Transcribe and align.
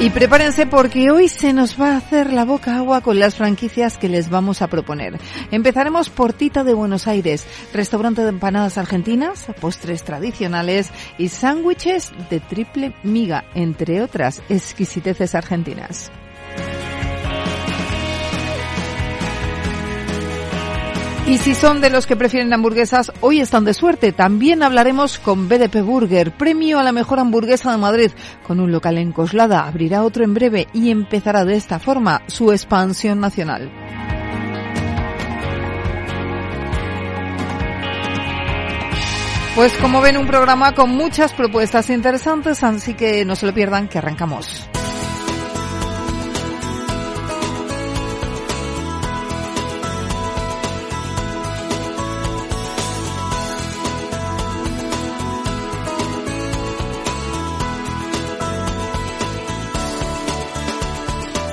Y 0.00 0.08
prepárense 0.08 0.66
porque 0.66 1.10
hoy 1.10 1.28
se 1.28 1.52
nos 1.52 1.78
va 1.78 1.92
a 1.92 1.96
hacer 1.98 2.32
la 2.32 2.46
boca 2.46 2.78
agua 2.78 3.02
con 3.02 3.18
las 3.18 3.34
franquicias 3.34 3.98
que 3.98 4.08
les 4.08 4.30
vamos 4.30 4.62
a 4.62 4.68
proponer. 4.68 5.20
Empezaremos 5.50 6.08
por 6.08 6.32
Tita 6.32 6.64
de 6.64 6.72
Buenos 6.72 7.06
Aires, 7.06 7.46
restaurante 7.74 8.22
de 8.22 8.30
empanadas 8.30 8.78
argentinas, 8.78 9.46
postres 9.60 10.02
tradicionales 10.02 10.90
y 11.18 11.28
sándwiches 11.28 12.12
de 12.30 12.40
triple 12.40 12.94
miga, 13.02 13.44
entre 13.54 14.00
otras 14.00 14.42
exquisiteces 14.48 15.34
argentinas. 15.34 16.10
Y 21.30 21.38
si 21.38 21.54
son 21.54 21.80
de 21.80 21.90
los 21.90 22.08
que 22.08 22.16
prefieren 22.16 22.52
hamburguesas, 22.52 23.12
hoy 23.20 23.38
están 23.38 23.64
de 23.64 23.72
suerte. 23.72 24.10
También 24.10 24.64
hablaremos 24.64 25.20
con 25.20 25.48
BDP 25.48 25.80
Burger, 25.80 26.32
premio 26.32 26.80
a 26.80 26.82
la 26.82 26.90
mejor 26.90 27.20
hamburguesa 27.20 27.70
de 27.70 27.78
Madrid, 27.78 28.10
con 28.44 28.58
un 28.58 28.72
local 28.72 28.98
en 28.98 29.12
Coslada. 29.12 29.64
Abrirá 29.64 30.02
otro 30.02 30.24
en 30.24 30.34
breve 30.34 30.66
y 30.72 30.90
empezará 30.90 31.44
de 31.44 31.54
esta 31.54 31.78
forma 31.78 32.22
su 32.26 32.50
expansión 32.50 33.20
nacional. 33.20 33.70
Pues 39.54 39.72
como 39.76 40.00
ven, 40.00 40.16
un 40.16 40.26
programa 40.26 40.74
con 40.74 40.90
muchas 40.90 41.32
propuestas 41.32 41.90
interesantes, 41.90 42.64
así 42.64 42.94
que 42.94 43.24
no 43.24 43.36
se 43.36 43.46
lo 43.46 43.54
pierdan, 43.54 43.86
que 43.86 43.98
arrancamos. 43.98 44.69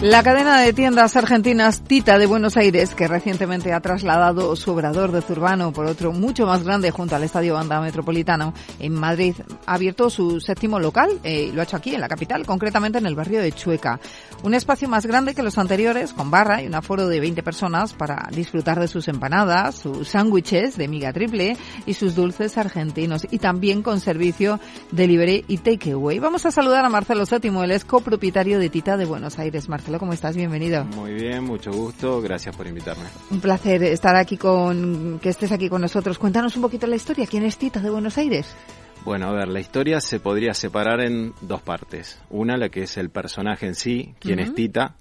La 0.00 0.22
cadena 0.22 0.60
de 0.60 0.72
tiendas 0.72 1.16
argentinas 1.16 1.82
Tita 1.82 2.18
de 2.18 2.26
Buenos 2.26 2.56
Aires, 2.56 2.94
que 2.94 3.08
recientemente 3.08 3.72
ha 3.72 3.80
trasladado 3.80 4.54
su 4.54 4.70
obrador 4.70 5.10
de 5.10 5.22
Zurbano 5.22 5.72
por 5.72 5.86
otro 5.86 6.12
mucho 6.12 6.46
más 6.46 6.62
grande 6.62 6.92
junto 6.92 7.16
al 7.16 7.24
Estadio 7.24 7.54
Banda 7.54 7.80
Metropolitano 7.80 8.54
en 8.78 8.94
Madrid, 8.94 9.34
ha 9.66 9.74
abierto 9.74 10.08
su 10.08 10.38
séptimo 10.38 10.78
local 10.78 11.18
eh, 11.24 11.48
y 11.48 11.52
lo 11.52 11.60
ha 11.60 11.64
hecho 11.64 11.76
aquí 11.76 11.96
en 11.96 12.00
la 12.00 12.06
capital, 12.06 12.46
concretamente 12.46 12.98
en 12.98 13.06
el 13.06 13.16
barrio 13.16 13.42
de 13.42 13.50
Chueca. 13.50 13.98
Un 14.44 14.54
espacio 14.54 14.88
más 14.88 15.04
grande 15.04 15.34
que 15.34 15.42
los 15.42 15.58
anteriores, 15.58 16.12
con 16.12 16.30
barra 16.30 16.62
y 16.62 16.68
un 16.68 16.76
aforo 16.76 17.08
de 17.08 17.18
20 17.18 17.42
personas 17.42 17.92
para 17.92 18.28
disfrutar 18.30 18.78
de 18.78 18.86
sus 18.86 19.08
empanadas, 19.08 19.74
sus 19.74 20.06
sándwiches 20.06 20.76
de 20.76 20.86
miga 20.86 21.12
triple 21.12 21.56
y 21.86 21.94
sus 21.94 22.14
dulces 22.14 22.56
argentinos 22.56 23.26
y 23.28 23.40
también 23.40 23.82
con 23.82 23.98
servicio 23.98 24.60
delivery 24.92 25.44
y 25.48 25.58
takeaway. 25.58 26.20
Vamos 26.20 26.46
a 26.46 26.52
saludar 26.52 26.84
a 26.84 26.88
Marcelo 26.88 27.26
Séptimo, 27.26 27.64
el 27.64 27.72
es 27.72 27.84
copropietario 27.84 28.60
de 28.60 28.68
Tita 28.68 28.96
de 28.96 29.04
Buenos 29.04 29.40
Aires. 29.40 29.68
Marcelo, 29.88 30.00
¿cómo 30.00 30.12
estás? 30.12 30.36
Bienvenido. 30.36 30.84
Muy 30.84 31.14
bien, 31.14 31.44
mucho 31.44 31.72
gusto. 31.72 32.20
Gracias 32.20 32.54
por 32.54 32.66
invitarme. 32.66 33.04
Un 33.30 33.40
placer 33.40 33.82
estar 33.84 34.14
aquí 34.16 34.36
con, 34.36 35.18
que 35.18 35.30
estés 35.30 35.50
aquí 35.50 35.70
con 35.70 35.80
nosotros. 35.80 36.18
Cuéntanos 36.18 36.54
un 36.56 36.62
poquito 36.62 36.86
la 36.86 36.96
historia. 36.96 37.26
¿Quién 37.26 37.42
es 37.44 37.56
Tita 37.56 37.80
de 37.80 37.88
Buenos 37.88 38.18
Aires? 38.18 38.54
Bueno, 39.02 39.28
a 39.28 39.32
ver, 39.32 39.48
la 39.48 39.60
historia 39.60 40.02
se 40.02 40.20
podría 40.20 40.52
separar 40.52 41.00
en 41.00 41.32
dos 41.40 41.62
partes. 41.62 42.20
Una, 42.28 42.58
la 42.58 42.68
que 42.68 42.82
es 42.82 42.98
el 42.98 43.08
personaje 43.08 43.64
en 43.66 43.74
sí, 43.74 44.14
quién 44.18 44.40
es 44.40 44.54
Tita, 44.54 44.96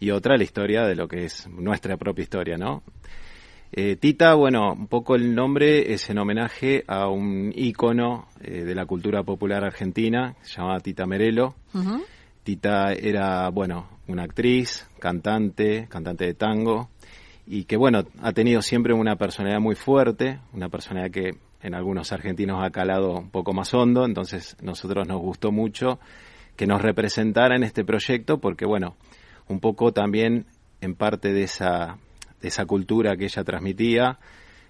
y 0.00 0.10
otra, 0.10 0.36
la 0.36 0.44
historia 0.44 0.82
de 0.82 0.96
lo 0.96 1.08
que 1.08 1.24
es 1.24 1.48
nuestra 1.48 1.96
propia 1.96 2.24
historia, 2.24 2.58
¿no? 2.58 2.82
Eh, 3.72 3.96
Tita, 3.96 4.34
bueno, 4.34 4.74
un 4.74 4.86
poco 4.86 5.14
el 5.14 5.34
nombre 5.34 5.94
es 5.94 6.10
en 6.10 6.18
homenaje 6.18 6.84
a 6.86 7.08
un 7.08 7.54
ícono 7.56 8.28
eh, 8.42 8.64
de 8.64 8.74
la 8.74 8.84
cultura 8.84 9.22
popular 9.22 9.64
argentina, 9.64 10.34
se 10.42 10.58
llamaba 10.58 10.80
Tita 10.80 11.06
Merelo. 11.06 11.54
Tita 12.46 12.92
era, 12.92 13.48
bueno, 13.48 13.88
una 14.06 14.22
actriz, 14.22 14.88
cantante, 15.00 15.88
cantante 15.90 16.26
de 16.26 16.34
tango, 16.34 16.90
y 17.44 17.64
que, 17.64 17.76
bueno, 17.76 18.04
ha 18.22 18.32
tenido 18.32 18.62
siempre 18.62 18.94
una 18.94 19.16
personalidad 19.16 19.58
muy 19.58 19.74
fuerte, 19.74 20.38
una 20.52 20.68
personalidad 20.68 21.10
que 21.10 21.38
en 21.60 21.74
algunos 21.74 22.12
argentinos 22.12 22.62
ha 22.62 22.70
calado 22.70 23.18
un 23.18 23.30
poco 23.30 23.52
más 23.52 23.74
hondo, 23.74 24.04
entonces 24.04 24.56
nosotros 24.62 25.08
nos 25.08 25.20
gustó 25.20 25.50
mucho 25.50 25.98
que 26.54 26.68
nos 26.68 26.82
representara 26.82 27.56
en 27.56 27.64
este 27.64 27.84
proyecto, 27.84 28.38
porque, 28.38 28.64
bueno, 28.64 28.94
un 29.48 29.58
poco 29.58 29.90
también 29.90 30.46
en 30.80 30.94
parte 30.94 31.32
de 31.32 31.42
esa, 31.42 31.98
de 32.40 32.46
esa 32.46 32.64
cultura 32.64 33.16
que 33.16 33.24
ella 33.24 33.42
transmitía, 33.42 34.20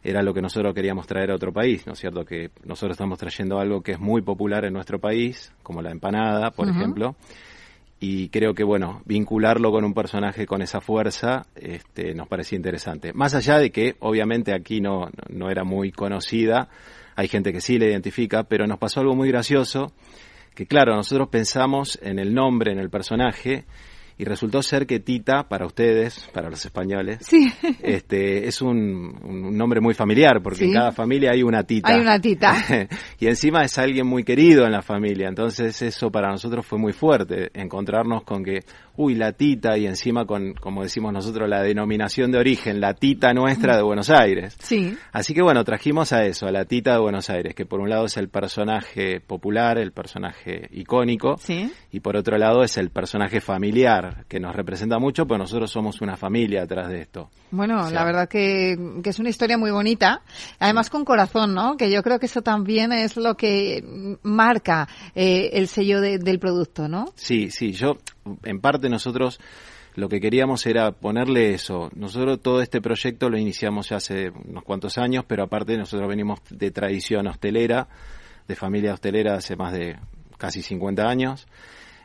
era 0.03 0.23
lo 0.23 0.33
que 0.33 0.41
nosotros 0.41 0.73
queríamos 0.73 1.07
traer 1.07 1.31
a 1.31 1.35
otro 1.35 1.53
país, 1.53 1.87
¿no 1.87 1.93
es 1.93 1.99
cierto? 1.99 2.25
Que 2.25 2.53
nosotros 2.65 2.93
estamos 2.93 3.19
trayendo 3.19 3.59
algo 3.59 3.83
que 3.83 3.93
es 3.93 4.01
muy 4.01 4.23
popular 4.23 4.65
en 4.65 4.73
nuestro 4.73 4.99
país, 4.99 5.53
como 5.63 5.83
la 5.83 5.91
empanada, 5.91 6.53
por 6.53 6.71
ejemplo, 6.71 7.17
y 7.99 8.29
creo 8.29 8.55
que 8.55 8.65
bueno 8.65 9.03
vincularlo 9.07 9.71
con 9.71 9.85
un 9.85 9.95
personaje 9.95 10.47
con 10.47 10.63
esa 10.63 10.81
fuerza 10.81 11.47
este, 11.55 12.15
nos 12.15 12.29
parecía 12.29 12.57
interesante. 12.57 13.13
Más 13.13 13.35
allá 13.35 13.59
de 13.59 13.71
que 13.71 13.97
obviamente 14.01 14.55
aquí 14.55 14.81
no, 14.81 15.09
no 15.29 15.51
era 15.51 15.65
muy 15.65 15.93
conocida 15.93 16.69
hay 17.15 17.29
gente 17.29 17.53
que 17.53 17.61
sí 17.61 17.79
la 17.79 17.87
identifica 17.87 18.45
pero 18.45 18.67
nos 18.67 18.79
pasó 18.79 19.01
algo 19.01 19.15
muy 19.15 19.29
gracioso 19.29 19.93
que 20.55 20.67
claro 20.67 20.95
nosotros 20.95 21.29
pensamos 21.29 21.99
en 22.03 22.19
el 22.19 22.35
nombre 22.35 22.73
en 22.73 22.79
el 22.79 22.91
personaje 22.91 23.65
y 24.19 24.25
resultó 24.25 24.63
ser 24.63 24.87
que 24.87 24.99
Tita, 25.01 25.45
para 25.49 25.67
ustedes, 25.67 26.29
para 26.33 26.49
los 26.49 26.65
españoles, 26.65 27.19
Sí. 27.21 27.53
este, 27.83 28.47
es 28.49 28.63
un, 28.63 29.15
un 29.23 29.57
nombre 29.57 29.81
muy 29.81 29.95
familiar, 29.95 30.41
porque 30.43 30.61
Sí. 30.61 30.65
en 30.67 30.73
cada 30.75 30.93
familia 30.93 31.33
hay 31.33 31.43
una 31.43 31.63
Tita. 31.65 31.93
Hay 31.93 32.01
una 32.01 32.19
Tita. 32.21 32.55
y 33.21 33.27
encima 33.27 33.63
es 33.65 33.77
alguien 33.79 34.07
muy 34.07 34.25
querido 34.25 34.65
en 34.65 34.73
la 34.73 34.83
familia, 34.83 35.29
entonces 35.29 35.81
eso 35.83 36.11
para 36.11 36.29
nosotros 36.31 36.65
fue 36.67 36.79
muy 36.79 36.93
fuerte, 36.93 37.51
encontrarnos 37.55 38.25
con 38.25 38.43
que, 38.43 38.61
uy, 38.97 39.15
la 39.15 39.33
Tita, 39.33 39.77
y 39.77 39.87
encima 39.87 40.25
con, 40.25 40.55
como 40.55 40.83
decimos 40.83 41.13
nosotros, 41.13 41.49
la 41.49 41.63
denominación 41.63 42.33
de 42.33 42.39
origen, 42.39 42.81
la 42.81 42.95
Tita 42.95 43.33
nuestra 43.35 43.77
de 43.77 43.83
Buenos 43.83 44.09
Aires. 44.11 44.57
Sí. 44.61 44.97
Así 45.13 45.35
que 45.35 45.43
bueno, 45.43 45.63
trajimos 45.65 46.13
a 46.13 46.25
eso, 46.25 46.47
a 46.47 46.53
la 46.53 46.65
Tita 46.65 46.93
de 46.93 47.01
Buenos 47.01 47.29
Aires, 47.29 47.55
que 47.55 47.67
por 47.67 47.81
un 47.81 47.91
lado 47.91 48.07
es 48.07 48.17
el 48.17 48.29
personaje 48.29 49.21
popular, 49.21 49.79
el 49.79 49.93
personaje 49.93 50.69
icónico, 50.73 51.37
Sí. 51.39 51.71
y 51.93 52.01
por 52.01 52.17
otro 52.17 52.39
lado 52.39 52.63
es 52.63 52.79
el 52.79 52.91
personaje 52.91 53.41
familiar, 53.41 54.06
que 54.29 54.41
nos 54.41 54.55
representa 54.55 54.99
mucho, 54.99 55.27
pues 55.27 55.39
nosotros 55.39 55.71
somos 55.71 56.01
una 56.01 56.17
familia 56.17 56.63
atrás 56.63 56.89
de 56.89 57.03
esto. 57.03 57.31
Bueno, 57.51 57.81
O 57.81 57.85
sea, 57.87 57.91
la 58.01 58.05
verdad 58.05 58.29
que, 58.29 58.77
que 59.03 59.11
es 59.11 59.19
una 59.19 59.29
historia 59.29 59.59
muy 59.59 59.71
bonita, 59.71 60.23
además 60.59 60.91
con 60.91 61.05
corazón, 61.05 61.55
¿no? 61.55 61.77
Que 61.77 61.91
yo 61.91 62.03
creo 62.03 62.19
que 62.19 62.27
eso 62.27 62.43
también 62.43 62.93
es 62.93 63.17
lo 63.17 63.37
que 63.37 64.17
marca 64.23 64.89
eh, 65.15 65.51
el 65.53 65.69
sello 65.69 66.01
de- 66.01 66.19
del 66.19 66.39
producto, 66.39 66.89
¿no? 66.89 67.07
Sí, 67.15 67.51
sí, 67.51 67.73
yo, 67.73 67.97
en 68.45 68.61
parte 68.61 68.89
nosotros 68.89 69.39
lo 69.95 70.09
que 70.11 70.21
queríamos 70.21 70.67
era 70.67 70.93
ponerle 70.93 71.55
eso. 71.55 71.89
Nosotros 71.95 72.41
todo 72.43 72.61
este 72.61 72.81
proyecto 72.83 73.31
lo 73.31 73.39
iniciamos 73.39 73.89
ya 73.89 73.97
hace 73.97 74.31
unos 74.31 74.63
cuantos 74.63 74.99
años, 74.99 75.25
pero 75.27 75.45
aparte 75.45 75.77
nosotros 75.79 76.07
venimos 76.09 76.41
de 76.51 76.71
tradición 76.71 77.27
hostelera, 77.29 77.89
de 78.47 78.55
familia 78.57 78.93
hostelera 78.93 79.35
hace 79.37 79.57
más 79.57 79.73
de 79.73 79.97
casi 80.37 80.61
50 80.61 81.03
años. 81.09 81.47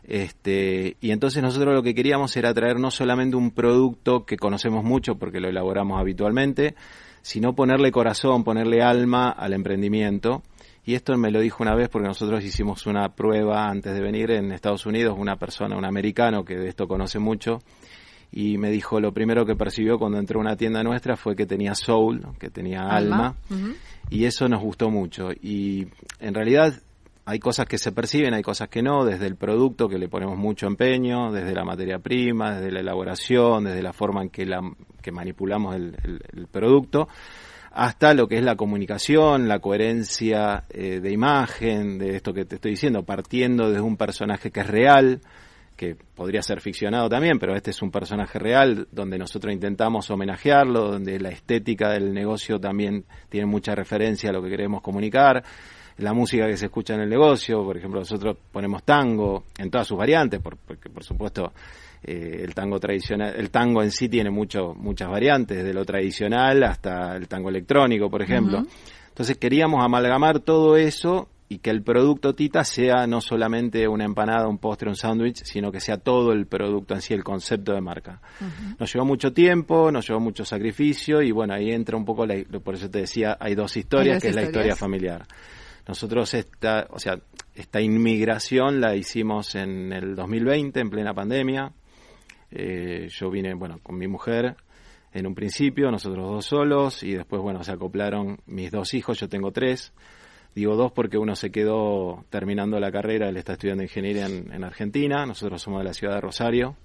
Este, 0.04 0.98
y 1.00 1.12
entonces 1.12 1.44
nosotros 1.44 1.74
lo 1.74 1.84
que 1.84 1.94
queríamos 1.94 2.36
era 2.36 2.54
traer 2.54 2.80
no 2.80 2.92
solamente 2.92 3.36
un 3.36 3.52
producto 3.52 4.26
que 4.26 4.38
conocemos 4.38 4.84
mucho 4.84 5.16
porque 5.16 5.40
lo 5.40 5.50
elaboramos 5.50 6.00
habitualmente, 6.00 6.76
sino 7.22 7.54
ponerle 7.54 7.92
corazón, 7.92 8.44
ponerle 8.44 8.82
alma 8.82 9.30
al 9.30 9.54
emprendimiento. 9.54 10.42
Y 10.84 10.96
esto 10.96 11.16
me 11.18 11.30
lo 11.30 11.40
dijo 11.40 11.62
una 11.62 11.76
vez 11.76 11.90
porque 11.90 12.08
nosotros 12.08 12.44
hicimos 12.44 12.88
una 12.88 13.10
prueba 13.10 13.68
antes 13.70 13.94
de 13.94 14.02
venir 14.02 14.32
en 14.32 14.52
Estados 14.52 14.86
Unidos, 14.86 15.16
una 15.18 15.36
persona, 15.36 15.78
un 15.78 15.86
americano 15.86 16.44
que 16.44 16.56
de 16.56 16.70
esto 16.70 16.88
conoce 16.88 17.20
mucho, 17.20 17.60
y 18.32 18.58
me 18.58 18.72
dijo 18.72 19.00
lo 19.00 19.14
primero 19.14 19.46
que 19.46 19.56
percibió 19.56 20.00
cuando 20.00 20.18
entró 20.18 20.40
a 20.40 20.42
una 20.42 20.56
tienda 20.56 20.82
nuestra 20.84 21.18
fue 21.18 21.36
que 21.36 21.46
tenía 21.46 21.76
soul, 21.76 22.26
que 22.40 22.50
tenía 22.50 22.82
alma, 22.82 23.36
y 24.10 24.26
eso 24.26 24.48
nos 24.48 24.62
gustó 24.62 24.90
mucho. 24.90 25.30
Y 25.32 25.88
en 26.20 26.34
realidad 26.34 26.74
hay 27.26 27.40
cosas 27.40 27.68
que 27.68 27.78
se 27.78 27.92
perciben, 27.92 28.34
hay 28.34 28.42
cosas 28.42 28.70
que 28.70 28.82
no, 28.82 29.06
desde 29.06 29.28
el 29.28 29.36
producto 29.36 29.88
que 29.88 29.98
le 29.98 30.10
ponemos 30.10 30.38
mucho 30.38 30.68
empeño, 30.68 31.32
desde 31.32 31.54
la 31.54 31.64
materia 31.64 32.00
prima, 32.00 32.56
desde 32.56 32.72
la 32.72 32.80
elaboración, 32.80 33.66
desde 33.66 33.84
la 33.84 33.94
forma 33.94 34.24
en 34.24 34.30
que, 34.30 34.46
la, 34.46 34.62
que 35.02 35.12
manipulamos 35.12 35.76
el, 35.76 36.48
producto, 36.52 37.08
hasta 37.72 38.14
lo 38.14 38.28
que 38.28 38.38
es 38.38 38.44
la 38.44 38.56
comunicación, 38.56 39.48
la 39.48 39.60
coherencia 39.60 40.66
eh, 40.70 41.00
de 41.00 41.12
imagen, 41.12 42.00
de 42.00 42.16
esto 42.16 42.34
que 42.34 42.46
te 42.46 42.56
estoy 42.56 42.72
diciendo, 42.72 43.04
partiendo 43.04 43.70
desde 43.70 43.82
un 43.82 43.98
personaje 43.98 44.52
que 44.52 44.62
es 44.62 44.68
real, 44.68 45.22
que 45.78 45.96
podría 45.96 46.42
ser 46.42 46.60
ficcionado 46.60 47.08
también, 47.08 47.40
pero 47.40 47.56
este 47.56 47.72
es 47.72 47.82
un 47.82 47.92
personaje 47.92 48.38
real 48.40 48.88
donde 48.92 49.18
nosotros 49.18 49.54
intentamos 49.54 50.10
homenajearlo, 50.12 50.92
donde 50.92 51.20
la 51.20 51.30
estética 51.30 51.90
del 51.90 52.14
negocio 52.14 52.60
también 52.60 53.06
tiene 53.30 53.48
mucha 53.48 53.74
referencia 53.74 54.30
a 54.30 54.34
lo 54.34 54.44
que 54.44 54.50
queremos 54.50 54.82
comunicar, 54.82 55.44
la 56.02 56.14
música 56.14 56.48
que 56.48 56.58
se 56.58 56.66
escucha 56.66 56.96
en 56.96 57.02
el 57.02 57.10
negocio, 57.10 57.64
por 57.64 57.78
ejemplo, 57.78 58.00
nosotros 58.00 58.38
ponemos 58.52 58.84
tango 58.84 59.46
en 59.58 59.70
todas 59.70 59.88
sus 59.88 59.98
variantes, 59.98 60.40
porque 60.42 60.90
por 60.90 61.04
supuesto 61.04 61.54
eh, 62.04 62.42
el 62.44 62.56
tango 62.56 62.80
tradicional, 62.80 63.34
el 63.36 63.52
tango 63.52 63.84
en 63.84 63.92
sí 63.92 64.10
tiene 64.10 64.30
mucho, 64.30 64.74
muchas 64.74 65.10
variantes, 65.10 65.64
de 65.64 65.74
lo 65.74 65.86
tradicional 65.86 66.64
hasta 66.64 67.16
el 67.16 67.28
tango 67.28 67.50
electrónico, 67.50 68.10
por 68.10 68.22
ejemplo. 68.22 68.64
Entonces 69.10 69.38
queríamos 69.38 69.84
amalgamar 69.84 70.40
todo 70.40 70.78
eso 70.78 71.30
y 71.52 71.60
que 71.60 71.70
el 71.70 71.84
producto 71.84 72.34
Tita 72.34 72.64
sea 72.64 73.06
no 73.08 73.20
solamente 73.20 73.86
una 73.86 74.06
empanada, 74.06 74.48
un 74.48 74.58
postre, 74.58 74.88
un 74.88 74.96
sándwich, 74.96 75.44
sino 75.44 75.70
que 75.70 75.82
sea 75.82 75.98
todo 75.98 76.32
el 76.32 76.48
producto 76.48 76.94
en 76.94 77.02
sí, 77.02 77.14
el 77.14 77.26
concepto 77.26 77.74
de 77.74 77.82
marca. 77.82 78.22
Nos 78.80 78.94
llevó 78.94 79.06
mucho 79.06 79.34
tiempo, 79.34 79.92
nos 79.92 80.08
llevó 80.08 80.22
mucho 80.22 80.46
sacrificio 80.46 81.22
y 81.22 81.32
bueno, 81.32 81.54
ahí 81.54 81.72
entra 81.72 81.98
un 81.98 82.06
poco, 82.06 82.26
la, 82.26 82.36
por 82.64 82.76
eso 82.76 82.90
te 82.90 83.00
decía, 83.00 83.36
hay 83.38 83.54
dos 83.54 83.76
historias, 83.76 84.22
que 84.22 84.30
es 84.30 84.36
la 84.36 84.44
historia 84.44 84.78
familiar. 84.78 85.26
Nosotros 85.88 86.34
esta, 86.34 86.88
o 86.92 87.00
sea, 87.00 87.20
esta 87.56 87.82
inmigración 87.82 88.82
la 88.82 88.96
hicimos 88.96 89.56
en 89.56 89.92
el 89.94 90.16
2020, 90.16 90.80
en 90.80 90.90
plena 90.90 91.14
pandemia. 91.14 91.72
Eh, 92.52 93.08
yo 93.10 93.30
vine, 93.30 93.54
bueno, 93.54 93.80
con 93.82 93.98
mi 93.98 94.08
mujer 94.08 94.56
en 95.14 95.28
un 95.28 95.36
principio, 95.36 95.92
nosotros 95.92 96.30
dos 96.30 96.46
solos, 96.46 97.04
y 97.04 97.14
después, 97.14 97.42
bueno, 97.42 97.64
se 97.64 97.72
acoplaron 97.72 98.40
mis 98.46 98.72
dos 98.72 98.94
hijos, 98.94 99.20
yo 99.20 99.28
tengo 99.28 99.52
tres. 99.52 99.94
Digo 100.56 100.76
dos 100.76 100.92
porque 100.92 101.18
uno 101.18 101.36
se 101.36 101.50
quedó 101.50 102.26
terminando 102.30 102.80
la 102.80 102.92
carrera, 102.92 103.30
él 103.30 103.38
está 103.38 103.54
estudiando 103.54 103.84
ingeniería 103.84 104.26
en, 104.26 104.64
Argentina, 104.64 105.26
nosotros 105.26 105.62
somos 105.62 105.80
de 105.80 105.86
la 105.86 105.94
ciudad 105.94 106.16
de 106.16 106.22
Rosario, 106.22 106.76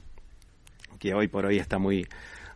que 1.00 1.14
hoy 1.14 1.26
por 1.28 1.46
hoy 1.46 1.58
está 1.58 1.78
muy 1.78 2.06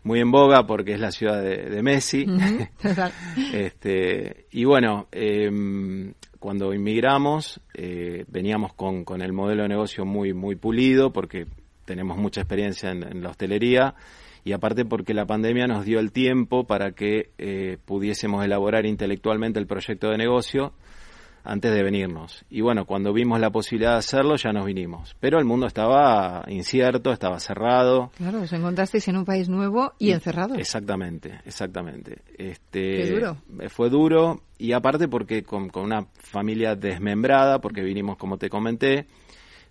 muy 0.03 0.21
en 0.21 0.31
boga 0.31 0.67
porque 0.67 0.95
es 0.95 1.01
la 1.01 1.11
ciudad 1.11 1.43
de, 1.43 1.83
Messi. 1.83 2.25
este, 3.53 4.47
y 4.53 4.65
bueno, 4.65 5.09
em, 5.13 6.15
cuando 6.41 6.73
inmigramos 6.75 7.61
eh, 7.75 8.25
veníamos 8.27 8.73
con, 8.73 9.05
con, 9.05 9.23
el 9.23 9.33
modelo 9.33 9.63
de 9.63 9.69
negocio 9.69 10.05
muy, 10.05 10.33
muy 10.33 10.57
pulido 10.57 11.13
porque 11.13 11.47
tenemos 11.85 12.17
mucha 12.17 12.41
experiencia 12.41 12.91
en, 12.91 13.23
la 13.23 13.29
hostelería 13.29 13.95
y 14.43 14.53
aparte 14.53 14.87
porque 14.87 15.13
la 15.13 15.27
pandemia 15.27 15.67
nos 15.67 15.85
dio 15.85 16.01
el 16.01 16.13
tiempo 16.13 16.65
para 16.67 16.93
que 16.93 17.31
eh, 17.37 17.77
pudiésemos 17.85 18.43
elaborar 18.43 18.87
intelectualmente 18.87 19.61
el 19.61 19.67
proyecto 19.67 20.09
de 20.09 20.17
negocio 20.17 20.73
antes 21.45 21.73
de 21.73 21.83
venirnos. 21.83 22.45
Y 22.51 22.61
bueno, 22.61 22.85
cuando 22.85 23.13
vimos 23.13 23.41
la 23.41 23.51
posibilidad 23.51 23.93
de 23.93 23.99
hacerlo, 23.99 24.37
ya 24.37 24.53
nos 24.53 24.67
vinimos. 24.67 25.17
Pero 25.21 25.39
el 25.39 25.45
mundo 25.45 25.67
estaba 25.67 26.45
incierto, 26.49 27.13
estaba 27.13 27.39
cerrado. 27.41 28.11
Claro, 28.17 28.43
os 28.43 28.53
encontrasteis 28.53 29.09
en 29.09 29.17
un 29.17 29.25
país 29.25 29.49
nuevo 29.49 29.93
y, 29.99 30.13
encerrado. 30.13 30.55
Exactamente, 30.55 31.41
exactamente. 31.45 32.23
Este, 32.37 32.97
Qué 32.97 33.11
duro. 33.11 33.37
Fue 33.69 33.89
duro 33.91 34.43
y 34.59 34.73
aparte 34.73 35.09
porque 35.09 35.43
con, 35.43 35.71
una 35.75 36.07
familia 36.19 36.75
desmembrada, 36.75 37.61
porque 37.61 37.83
vinimos, 37.83 38.17
como 38.17 38.37
te 38.37 38.51
comenté, 38.51 39.07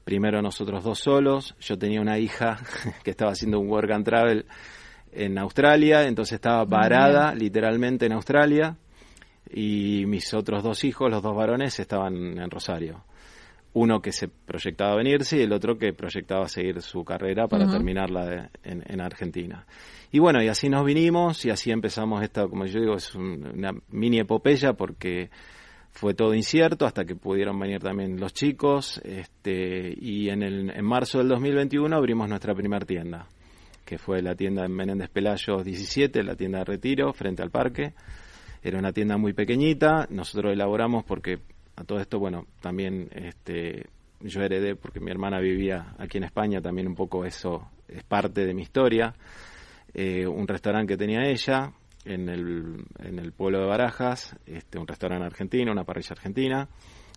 primero 0.03 0.41
nosotros 0.41 0.83
dos 0.83 0.99
solos, 0.99 1.55
yo 1.59 1.77
tenía 1.77 2.01
una 2.01 2.17
hija 2.17 2.57
que 3.03 3.11
estaba 3.11 3.31
haciendo 3.31 3.59
un 3.59 3.69
work 3.69 3.91
and 3.91 4.05
travel 4.05 4.45
en 5.11 5.37
Australia, 5.39 6.03
entonces 6.03 6.33
estaba 6.33 6.65
varada 6.65 7.33
literalmente 7.33 8.05
en 8.05 8.13
Australia 8.13 8.77
y 9.49 10.05
mis 10.05 10.33
otros 10.33 10.63
dos 10.63 10.83
hijos, 10.83 11.09
los 11.09 11.23
dos 11.23 11.35
varones, 11.35 11.79
estaban 11.79 12.37
en 12.37 12.49
Rosario. 12.49 13.03
Uno 13.73 14.01
que 14.01 14.11
se 14.11 14.27
proyectaba 14.27 14.95
venirse 14.95 15.37
y 15.37 15.41
el 15.41 15.53
otro 15.53 15.77
que 15.77 15.93
proyectaba 15.93 16.47
seguir 16.47 16.81
su 16.81 17.03
carrera 17.03 17.47
para 17.47 17.69
terminarla 17.69 18.49
en, 18.63 19.01
Argentina. 19.01 19.65
Y 20.11 20.19
bueno, 20.19 20.41
y 20.41 20.47
así 20.47 20.69
nos 20.69 20.83
vinimos 20.83 21.45
y 21.45 21.51
así 21.51 21.69
empezamos 21.69 22.23
esta, 22.23 22.47
como 22.47 22.65
yo 22.65 22.79
digo, 22.79 22.95
es 22.95 23.13
una 23.13 23.71
mini 23.89 24.19
epopeya 24.19 24.73
porque 24.73 25.29
fue 25.91 26.15
todo 26.15 26.33
incierto 26.33 26.85
hasta 26.85 27.05
que 27.05 27.15
pudieron 27.15 27.59
venir 27.59 27.79
también 27.79 28.19
los 28.19 28.33
chicos 28.33 28.99
este, 29.03 29.93
y 29.95 30.29
en, 30.29 30.41
el, 30.41 30.71
en 30.71 30.85
marzo 30.85 31.19
del 31.19 31.27
2021 31.29 31.95
abrimos 31.95 32.27
nuestra 32.27 32.55
primera 32.55 32.85
tienda 32.85 33.27
que 33.85 33.97
fue 33.97 34.21
la 34.21 34.35
tienda 34.35 34.65
en 34.65 34.71
Menéndez 34.71 35.09
Pelayos 35.09 35.65
17, 35.65 36.21
la 36.23 36.35
tienda 36.35 36.59
de 36.59 36.65
retiro 36.65 37.11
frente 37.11 37.41
al 37.41 37.49
parque 37.49 37.93
era 38.61 38.77
una 38.77 38.91
tienda 38.91 39.17
muy 39.17 39.33
pequeñita, 39.33 40.07
nosotros 40.09 40.53
elaboramos 40.53 41.03
porque 41.05 41.39
a 41.75 41.83
todo 41.83 41.99
esto, 41.99 42.19
bueno, 42.19 42.45
también 42.61 43.09
este, 43.13 43.85
yo 44.21 44.41
heredé 44.41 44.75
porque 44.75 44.99
mi 44.99 45.11
hermana 45.11 45.39
vivía 45.39 45.95
aquí 45.97 46.17
en 46.17 46.25
España, 46.25 46.61
también 46.61 46.87
un 46.87 46.95
poco 46.95 47.25
eso 47.25 47.69
es 47.87 48.03
parte 48.03 48.45
de 48.45 48.53
mi 48.53 48.63
historia. 48.63 49.13
Eh, 49.93 50.27
un 50.27 50.47
restaurante 50.47 50.93
que 50.93 50.97
tenía 50.97 51.23
ella 51.23 51.71
en 52.05 52.29
el, 52.29 52.85
en 52.99 53.19
el 53.19 53.31
pueblo 53.31 53.61
de 53.61 53.65
Barajas, 53.65 54.35
este, 54.45 54.77
un 54.77 54.87
restaurante 54.87 55.25
argentino, 55.25 55.71
una 55.71 55.83
parrilla 55.83 56.11
argentina, 56.11 56.67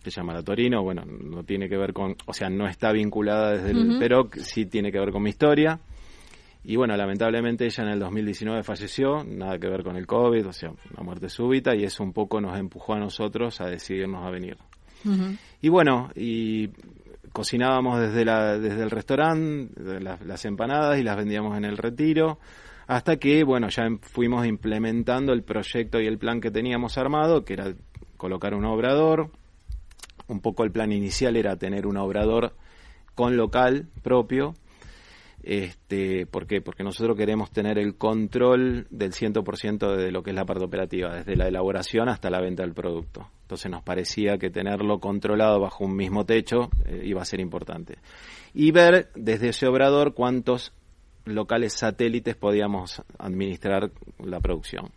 que 0.02 0.10
se 0.10 0.20
llama 0.20 0.32
La 0.32 0.42
Torino, 0.42 0.82
bueno, 0.82 1.04
no 1.04 1.44
tiene 1.44 1.68
que 1.68 1.76
ver 1.76 1.92
con, 1.92 2.16
o 2.26 2.32
sea, 2.32 2.48
no 2.48 2.66
está 2.66 2.92
vinculada 2.92 3.52
desde 3.52 3.70
el, 3.70 3.96
pero 3.98 4.28
sí 4.36 4.66
tiene 4.66 4.90
que 4.90 4.98
ver 4.98 5.12
con 5.12 5.22
mi 5.22 5.30
historia. 5.30 5.78
Y 6.64 6.76
bueno, 6.76 6.97
lamentablemente 6.97 7.64
ella 7.64 7.85
en 7.85 7.91
el 7.91 7.99
2019 7.99 8.62
falleció, 8.62 9.25
nada 9.25 9.59
que 9.59 9.69
ver 9.69 9.82
con 9.82 9.97
el 9.97 10.06
COVID, 10.06 10.47
o 10.47 10.53
sea, 10.53 10.70
una 10.70 11.03
muerte 11.03 11.29
súbita, 11.29 11.75
y 11.75 11.85
eso 11.85 12.05
un 12.05 12.12
poco 12.12 12.41
nos 12.41 12.59
empujó 12.59 12.94
a 12.94 13.00
nosotros 13.00 13.61
a 13.61 13.67
decidirnos 13.67 14.25
a 14.25 14.31
venir. 14.31 14.56
Y 15.61 15.69
bueno, 15.69 16.11
y 16.14 16.69
cocinábamos 17.32 18.00
desde, 18.00 18.25
la, 18.25 18.59
desde 18.59 18.82
el 18.82 18.91
restaurante, 18.91 20.00
las, 20.00 20.44
empanadas 20.44 20.99
y 21.00 21.03
las 21.03 21.17
vendíamos 21.17 21.56
en 21.56 21.64
el 21.64 21.76
retiro, 21.76 22.38
hasta 22.87 23.17
que, 23.17 23.43
bueno, 23.43 23.69
ya 23.69 23.85
fuimos 24.00 24.47
implementando 24.47 25.32
el 25.32 25.43
proyecto 25.43 26.00
y 26.00 26.06
el 26.06 26.19
plan 26.19 26.41
que 26.41 26.53
teníamos 26.53 26.99
armado, 26.99 27.44
que 27.44 27.55
era 27.55 27.75
colocar 28.17 28.55
un 28.55 28.64
obrador. 28.64 29.31
Un 30.29 30.41
poco 30.41 30.62
el 30.62 30.70
plan 30.70 30.93
inicial 30.93 31.37
era 31.37 31.56
tener 31.56 31.87
un 31.87 31.97
obrador 31.97 32.54
con 33.14 33.37
local 33.37 33.88
propio, 34.02 34.54
este, 35.42 36.26
¿Por 36.26 36.46
qué? 36.46 36.61
Porque 36.61 36.84
nosotros 36.84 37.16
queremos 37.16 37.50
tener 37.50 37.78
el 37.78 37.96
control 37.96 38.87
del 38.90 39.12
100% 39.12 39.96
de 39.96 40.12
lo 40.12 40.22
que 40.22 40.30
es 40.30 40.37
la 40.37 40.44
parte 40.44 40.64
operativa, 40.64 41.14
desde 41.14 41.37
la 41.37 41.49
elaboración 41.49 42.08
hasta 42.08 42.30
la 42.30 42.40
venta 42.40 42.62
del 42.62 42.75
producto. 42.75 43.28
Entonces 43.42 43.70
nos 43.70 43.82
parecía 43.82 44.38
que 44.38 44.50
tenerlo 44.50 45.00
controlado 45.00 45.61
bajo 45.61 45.84
un 45.84 45.96
mismo 45.96 46.25
techo 46.25 46.70
eh, 46.87 47.02
iba 47.04 47.20
a 47.20 47.25
ser 47.25 47.40
importante. 47.40 47.99
Y 48.54 48.70
ver 48.70 49.11
desde 49.16 49.49
ese 49.49 49.66
obrador 49.66 50.14
cuántos 50.14 50.72
locales 51.25 51.72
satélites 51.72 52.37
podíamos 52.37 53.02
administrar 53.18 53.90
la 54.25 54.40
producción. 54.40 54.90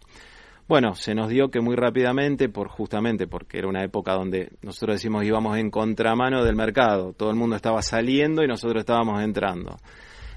Bueno, 0.67 0.95
se 0.95 1.13
nos 1.13 1.29
dio 1.29 1.49
que 1.49 1.61
muy 1.61 1.75
rápidamente, 1.75 2.49
por 2.49 2.69
justamente 2.69 3.27
porque 3.27 3.59
era 3.59 3.67
una 3.67 3.83
época 3.83 4.13
donde 4.13 4.51
nosotros 4.63 4.95
decimos 4.95 5.23
íbamos 5.23 5.57
en 5.57 5.69
contramano 5.69 6.43
del 6.43 6.55
mercado, 6.55 7.13
todo 7.13 7.29
el 7.29 7.35
mundo 7.35 7.55
estaba 7.55 7.83
saliendo 7.83 8.43
y 8.43 8.47
nosotros 8.47 8.79
estábamos 8.79 9.21
entrando 9.21 9.77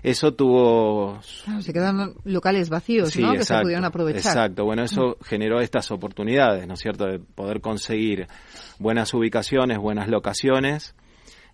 eso 0.02 0.34
tuvo... 0.34 1.20
se 1.22 1.72
quedan 1.72 2.14
locales 2.24 2.68
vacíos, 2.70 3.16
¿no? 3.18 3.32
que 3.32 3.44
se 3.44 3.58
pudieron 3.60 3.84
aprovechar. 3.84 4.32
Exacto, 4.32 4.64
bueno, 4.64 4.82
eso 4.82 5.16
mm. 5.20 5.24
generó 5.24 5.60
estas 5.60 5.90
oportunidades, 5.90 6.66
¿no 6.66 6.74
es 6.74 6.80
cierto?, 6.80 7.06
de 7.06 7.18
poder 7.18 7.60
conseguir 7.60 8.26
buenas 8.78 9.12
ubicaciones, 9.14 9.78
buenas 9.78 10.08
locaciones, 10.08 10.94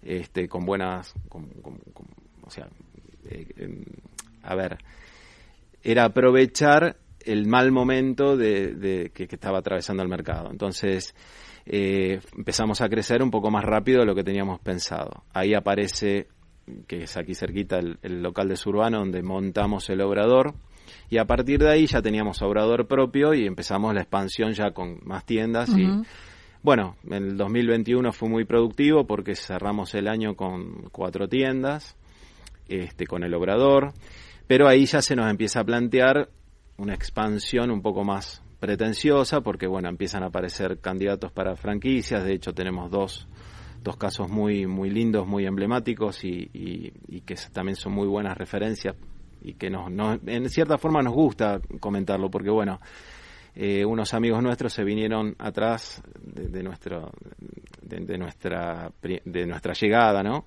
este, 0.03 0.49
con 0.49 0.65
buenas... 0.65 1.15
o 1.31 2.51
sea, 2.51 2.69
eh, 3.31 3.85
a 4.43 4.55
ver, 4.55 4.79
era 5.83 6.05
aprovechar 6.05 6.97
el 7.25 7.47
mal 7.47 7.73
momento 7.73 8.37
de, 8.37 9.11
que, 9.15 9.25
estaba 9.25 9.59
atravesando 9.59 10.03
el 10.03 10.09
mercado. 10.09 10.51
Entonces, 10.51 11.15
eh, 11.67 12.21
empezamos 12.37 12.81
a 12.81 12.89
crecer 12.89 13.23
un 13.23 13.31
poco 13.31 13.51
más 13.51 13.65
rápido 13.65 14.01
de 14.01 14.07
lo 14.07 14.15
que 14.15 14.25
teníamos 14.25 14.61
pensado. 14.61 15.25
Ahí 15.33 15.55
aparece 15.55 16.29
que 16.87 17.03
es 17.05 17.17
aquí 17.17 17.35
cerquita 17.35 17.79
el, 17.79 18.23
local 18.23 18.49
de 18.49 18.57
Surbano, 18.57 18.99
donde 18.99 19.23
montamos 19.23 19.89
el 19.91 20.01
obrador. 20.01 20.55
Y 21.11 21.19
a 21.19 21.25
partir 21.27 21.61
de 21.61 21.71
ahí 21.71 21.87
ya 21.87 22.03
teníamos 22.03 22.43
obrador 22.43 22.87
propio 22.87 23.35
y 23.35 23.47
empezamos 23.47 23.95
la 23.95 24.03
expansión 24.03 24.53
ya 24.53 24.73
con 24.73 25.01
más 25.05 25.25
tiendas. 25.25 25.71
Y 25.77 25.87
bueno, 26.63 26.97
en 27.05 27.13
el 27.13 27.37
2021 27.37 28.13
fue 28.13 28.29
muy 28.29 28.45
productivo 28.45 29.07
porque 29.07 29.35
cerramos 29.35 29.95
el 29.95 30.09
año 30.09 30.35
con 30.35 30.89
cuatro 30.91 31.29
tiendas, 31.29 31.97
este, 32.69 33.07
con 33.07 33.23
el 33.25 33.35
obrador. 33.35 33.93
Pero 34.47 34.69
ahí 34.69 34.87
ya 34.87 35.01
se 35.01 35.17
nos 35.17 35.31
empieza 35.31 35.61
a 35.61 35.65
plantear 35.65 36.29
una 36.77 36.95
expansión 36.95 37.71
un 37.71 37.83
poco 37.83 38.05
más 38.05 38.43
pretenciosa 38.61 39.43
porque 39.43 39.67
bueno, 39.67 39.89
empiezan 39.89 40.23
a 40.23 40.27
aparecer 40.27 40.79
candidatos 40.81 41.33
para 41.33 41.57
franquicias. 41.57 42.25
De 42.25 42.35
hecho, 42.35 42.53
tenemos 42.53 42.91
dos 42.91 43.29
dos 43.85 43.97
casos 43.97 44.31
muy, 44.31 44.67
muy 44.67 44.91
lindos, 44.91 45.27
muy 45.27 45.47
emblemáticos 45.47 46.25
y, 46.25 46.49
que 47.25 47.37
también 47.53 47.77
son 47.77 47.93
muy 47.93 48.09
buenas 48.09 48.37
referencias 48.37 48.97
y 49.43 49.55
que 49.55 49.69
nos, 49.71 49.91
en 50.27 50.49
cierta 50.49 50.79
forma 50.79 51.03
nos 51.03 51.13
gusta 51.13 51.61
comentarlo 51.79 52.31
porque 52.31 52.51
bueno, 52.51 52.81
eh, 53.55 53.85
unos 53.85 54.15
amigos 54.15 54.43
nuestros 54.43 54.73
se 54.73 54.83
vinieron 54.83 55.37
atrás 55.39 56.03
de, 56.19 56.63
nuestro, 56.63 57.13
de, 57.83 58.19
nuestra, 58.19 58.91
de 59.03 59.47
nuestra 59.47 59.75
llegada, 59.75 60.23
¿no? 60.23 60.45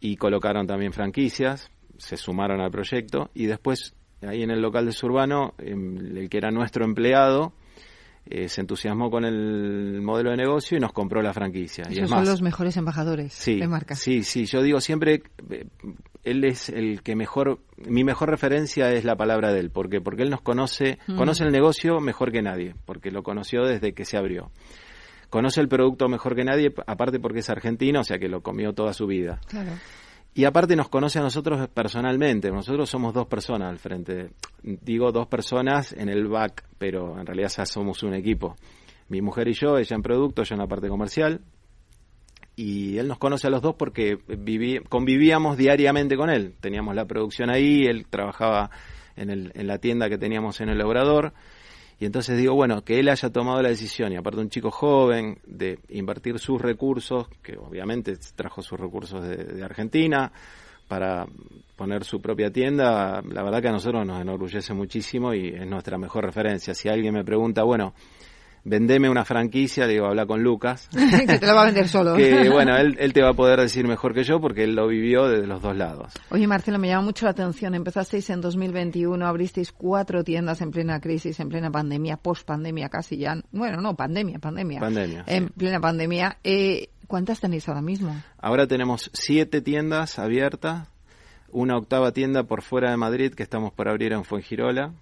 Y 0.00 0.16
colocaron 0.16 0.66
también 0.66 0.92
franquicias, 0.92 1.70
se 1.98 2.16
sumaron 2.16 2.60
al 2.60 2.70
proyecto 2.70 3.30
y 3.34 3.46
después 3.46 3.94
ahí 4.22 4.42
en 4.42 4.50
el 4.50 4.62
local 4.62 4.86
de 4.86 4.92
Surbano, 4.92 5.54
el 5.58 6.28
que 6.30 6.38
era 6.38 6.50
nuestro 6.50 6.84
empleado, 6.84 7.52
eh, 8.24 8.48
se 8.48 8.60
entusiasmó 8.60 9.10
con 9.10 9.24
el 9.24 10.00
modelo 10.00 10.30
de 10.30 10.36
negocio 10.36 10.76
y 10.76 10.80
nos 10.80 10.92
compró 10.92 11.22
la 11.22 11.32
franquicia. 11.32 11.84
Esos 11.90 12.08
son 12.08 12.24
los 12.24 12.40
mejores 12.40 12.76
embajadores 12.76 13.44
de 13.44 13.66
marca. 13.66 13.94
Sí, 13.94 14.22
sí, 14.22 14.46
yo 14.46 14.62
digo 14.62 14.80
siempre, 14.80 15.22
eh, 15.50 15.66
él 16.22 16.44
es 16.44 16.68
el 16.68 17.02
que 17.02 17.16
mejor, 17.16 17.58
mi 17.76 18.04
mejor 18.04 18.30
referencia 18.30 18.90
es 18.92 19.04
la 19.04 19.16
palabra 19.16 19.52
de 19.52 19.60
él, 19.60 19.70
porque 19.70 20.00
porque 20.00 20.22
él 20.22 20.30
nos 20.30 20.40
conoce, 20.40 20.98
mm. 21.08 21.16
conoce 21.16 21.44
el 21.44 21.52
negocio 21.52 22.00
mejor 22.00 22.30
que 22.30 22.42
nadie, 22.42 22.74
porque 22.84 23.10
lo 23.10 23.22
conoció 23.22 23.64
desde 23.64 23.92
que 23.92 24.04
se 24.04 24.16
abrió. 24.16 24.50
Conoce 25.28 25.60
el 25.60 25.68
producto 25.68 26.08
mejor 26.08 26.36
que 26.36 26.44
nadie, 26.44 26.72
aparte 26.86 27.18
porque 27.18 27.40
es 27.40 27.50
argentino, 27.50 28.00
o 28.00 28.04
sea 28.04 28.18
que 28.18 28.28
lo 28.28 28.42
comió 28.42 28.72
toda 28.72 28.92
su 28.92 29.06
vida. 29.06 29.40
Claro. 29.48 29.72
Y 30.34 30.44
aparte 30.44 30.76
nos 30.76 30.88
conoce 30.88 31.18
a 31.18 31.22
nosotros 31.22 31.68
personalmente. 31.68 32.50
Nosotros 32.50 32.88
somos 32.88 33.12
dos 33.12 33.26
personas 33.26 33.68
al 33.68 33.78
frente. 33.78 34.30
Digo 34.62 35.12
dos 35.12 35.26
personas 35.26 35.92
en 35.92 36.08
el 36.08 36.26
back, 36.26 36.64
pero 36.78 37.18
en 37.20 37.26
realidad 37.26 37.50
ya 37.54 37.66
somos 37.66 38.02
un 38.02 38.14
equipo. 38.14 38.56
Mi 39.08 39.20
mujer 39.20 39.48
y 39.48 39.52
yo, 39.52 39.76
ella 39.76 39.94
en 39.94 40.02
producto, 40.02 40.42
yo 40.42 40.54
en 40.54 40.60
la 40.60 40.66
parte 40.66 40.88
comercial. 40.88 41.42
Y 42.56 42.96
él 42.96 43.08
nos 43.08 43.18
conoce 43.18 43.48
a 43.48 43.50
los 43.50 43.60
dos 43.60 43.74
porque 43.74 44.18
convivíamos 44.88 45.58
diariamente 45.58 46.16
con 46.16 46.30
él. 46.30 46.54
Teníamos 46.60 46.94
la 46.94 47.04
producción 47.04 47.50
ahí, 47.50 47.82
él 47.84 48.06
trabajaba 48.08 48.70
en, 49.16 49.30
el, 49.30 49.52
en 49.54 49.66
la 49.66 49.78
tienda 49.78 50.08
que 50.08 50.16
teníamos 50.16 50.60
en 50.62 50.70
el 50.70 50.80
obrador 50.80 51.34
y 52.02 52.04
entonces 52.04 52.36
digo, 52.36 52.56
bueno, 52.56 52.82
que 52.82 52.98
él 52.98 53.08
haya 53.08 53.30
tomado 53.30 53.62
la 53.62 53.68
decisión, 53.68 54.12
y 54.12 54.16
aparte 54.16 54.40
un 54.40 54.50
chico 54.50 54.72
joven, 54.72 55.38
de 55.46 55.78
invertir 55.90 56.36
sus 56.40 56.60
recursos, 56.60 57.28
que 57.40 57.56
obviamente 57.56 58.16
trajo 58.34 58.60
sus 58.60 58.80
recursos 58.80 59.22
de, 59.24 59.62
Argentina, 59.62 60.32
para 60.88 61.28
poner 61.76 62.02
su 62.02 62.20
propia 62.20 62.50
tienda, 62.50 63.22
la 63.22 63.44
verdad 63.44 63.62
que 63.62 63.68
a 63.68 63.70
nosotros 63.70 64.04
nos 64.04 64.20
enorgullece 64.20 64.74
muchísimo 64.74 65.32
y 65.32 65.50
es 65.50 65.64
nuestra 65.64 65.96
mejor 65.96 66.24
referencia. 66.24 66.74
Si 66.74 66.88
alguien 66.88 67.14
me 67.14 67.22
pregunta, 67.22 67.62
bueno, 67.62 67.94
vendeme 68.64 69.08
una 69.08 69.24
franquicia, 69.24 69.86
le 69.86 69.94
digo, 69.94 70.06
habla 70.06 70.26
con 70.26 70.42
Lucas. 70.42 70.88
que 71.26 71.38
te 71.38 71.46
la 71.46 71.54
va 71.54 71.62
a 71.62 71.66
vender 71.66 71.88
solo. 71.88 72.14
que 72.14 72.48
bueno, 72.48 72.76
él, 72.76 72.96
él, 72.98 73.12
te 73.12 73.22
va 73.22 73.30
a 73.30 73.34
poder 73.34 73.60
decir 73.60 73.86
mejor 73.86 74.14
que 74.14 74.24
yo 74.24 74.40
porque 74.40 74.64
él 74.64 74.74
lo 74.74 74.86
vivió 74.88 75.28
desde 75.28 75.46
los 75.46 75.62
dos 75.62 75.76
lados. 75.76 76.12
Oye, 76.30 76.46
Marcelo, 76.46 76.78
me 76.78 76.88
llama 76.88 77.02
mucho 77.02 77.26
la 77.26 77.32
atención. 77.32 77.74
Empezasteis 77.74 78.28
en 78.30 78.40
2021, 78.40 79.26
abristeis 79.26 79.72
cuatro 79.72 80.24
tiendas 80.24 80.60
en 80.60 80.70
plena 80.70 81.00
crisis, 81.00 81.38
en 81.40 81.48
plena 81.48 81.70
pandemia, 81.70 82.16
post-pandemia 82.16 82.88
casi 82.88 83.16
ya. 83.16 83.36
Bueno, 83.50 83.80
no, 83.80 83.94
pandemia, 83.94 84.38
pandemia. 84.38 84.80
Pandemia. 84.80 85.24
En 85.26 85.48
plena 85.48 85.80
pandemia. 85.80 86.38
Eh, 86.44 86.88
¿Cuántas 87.06 87.40
tenéis 87.40 87.68
ahora 87.68 87.82
mismo? 87.82 88.16
Ahora 88.38 88.66
tenemos 88.66 89.10
siete 89.12 89.60
tiendas 89.60 90.18
abiertas, 90.18 90.88
una 91.52 91.76
octava 91.76 92.12
tienda 92.12 92.44
por 92.44 92.62
fuera 92.62 92.90
de 92.90 92.96
Madrid 92.96 93.32
que 93.34 93.42
estamos 93.42 93.72
por 93.72 93.88
abrir 93.88 94.12
en 94.12 94.24
Fuengirola. 94.24 94.92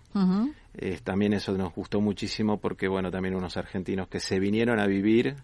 Eh, 0.75 0.99
también 1.03 1.33
eso 1.33 1.53
nos 1.53 1.75
gustó 1.75 2.01
muchísimo 2.01 2.59
porque, 2.59 2.89
bueno, 2.89 3.11
también 3.11 3.35
unos 3.35 3.57
argentinos 3.57 4.09
que 4.09 4.21
se 4.21 4.39
vinieron 4.39 4.79
a 4.79 4.87
vivir 4.87 5.37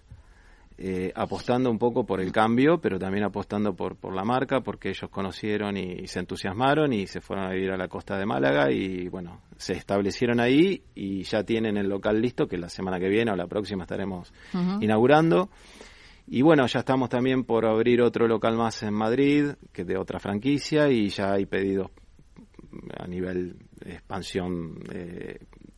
eh, 0.78 1.10
apostando 1.14 1.70
un 1.70 1.78
poco 1.78 2.04
por 2.04 2.20
el 2.20 2.32
cambio, 2.32 2.78
pero 2.80 2.98
también 2.98 3.25
apostando 3.25 3.75
por, 3.75 3.96
por 3.96 4.14
la 4.14 4.25
marca, 4.25 4.60
porque 4.60 4.90
ellos 4.90 5.08
conocieron 5.10 5.76
y, 5.76 6.06
se 6.06 6.18
entusiasmaron 6.18 6.92
y 6.92 7.06
se 7.06 7.22
fueron 7.22 7.46
a 7.46 7.50
vivir 7.50 7.70
a 7.70 7.78
la 7.78 7.88
costa 7.88 8.18
de 8.18 8.26
Málaga 8.26 8.70
y, 8.70 9.08
bueno, 9.08 9.40
se 9.56 9.72
establecieron 9.72 10.38
ahí 10.38 10.82
y 10.94 11.22
ya 11.22 11.42
tienen 11.44 11.78
el 11.78 11.88
local 11.88 12.20
listo, 12.20 12.46
que 12.46 12.58
la 12.58 12.68
semana 12.68 12.98
que 13.00 13.08
viene 13.08 13.32
o 13.32 13.36
la 13.36 13.46
próxima 13.46 13.84
estaremos 13.84 14.34
inaugurando. 14.80 15.48
Y 16.28 16.42
bueno, 16.42 16.66
ya 16.66 16.80
estamos 16.80 17.09
también 17.09 17.45
por 17.45 17.66
abrir 17.66 18.02
otro 18.02 18.26
local 18.26 18.56
más 18.56 18.83
en 18.83 18.95
Madrid, 18.95 19.50
que 19.73 19.85
de 19.85 19.97
otra 19.97 20.18
franquicia, 20.18 20.88
y 20.90 21.09
ya 21.09 21.33
hay 21.33 21.47
pedidos 21.47 21.90
a 22.99 23.06
nivel 23.06 23.56
de 23.80 23.92
expansión 23.92 24.78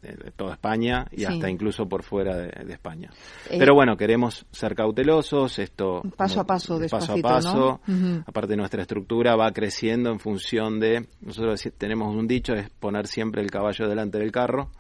de 0.00 0.31
toda 0.37 0.52
España 0.55 1.07
y 1.11 1.25
hasta 1.25 1.50
incluso 1.50 1.88
por 1.88 2.02
fuera 2.02 2.37
de, 2.37 2.73
España. 2.73 3.11
Eh, 3.50 3.57
Pero 3.59 3.75
bueno, 3.75 3.97
queremos 3.97 4.47
ser 4.50 4.75
cautelosos, 4.75 5.59
esto 5.59 6.02
paso 6.17 6.40
a 6.40 6.45
paso, 6.45 6.78
paso 6.88 7.14
a 7.14 7.17
paso. 7.17 7.81
Aparte 8.26 8.57
nuestra 8.57 8.83
estructura 8.83 9.35
va 9.37 9.50
creciendo 9.52 10.11
en 10.11 10.21
función 10.21 10.78
de 10.78 11.09
nosotros 11.21 11.61
tenemos 11.76 12.14
un 12.14 12.26
dicho 12.26 12.55
es 12.55 12.71
poner 12.71 13.07
siempre 13.07 13.43
el 13.43 13.50
caballo 13.50 13.88
delante 13.88 14.19
del 14.19 14.31
carro. 14.31 14.71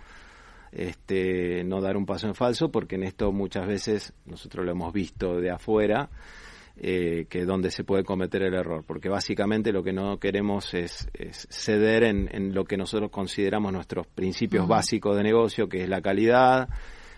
Este, 0.72 1.64
no 1.64 1.80
dar 1.80 1.96
un 1.96 2.06
paso 2.06 2.26
en 2.26 2.34
falso 2.34 2.70
porque 2.70 2.96
en 2.96 3.04
esto 3.04 3.32
muchas 3.32 3.66
veces 3.66 4.12
nosotros 4.26 4.66
lo 4.66 4.72
hemos 4.72 4.92
visto 4.92 5.40
de 5.40 5.50
afuera 5.50 6.10
eh, 6.80 7.26
que 7.28 7.44
donde 7.44 7.72
se 7.72 7.82
puede 7.82 8.04
cometer 8.04 8.42
el 8.42 8.54
error, 8.54 8.84
porque 8.86 9.08
básicamente 9.08 9.72
lo 9.72 9.82
que 9.82 9.92
no 9.92 10.18
queremos 10.18 10.74
es, 10.74 11.08
ceder 11.50 12.04
en, 12.04 12.54
lo 12.54 12.64
que 12.64 12.76
nosotros 12.76 13.10
consideramos 13.10 13.72
nuestros 13.72 14.06
principios 14.06 14.68
básicos 14.68 15.16
de 15.16 15.24
negocio, 15.24 15.68
que 15.68 15.82
es 15.82 15.88
la 15.88 16.00
calidad, 16.00 16.68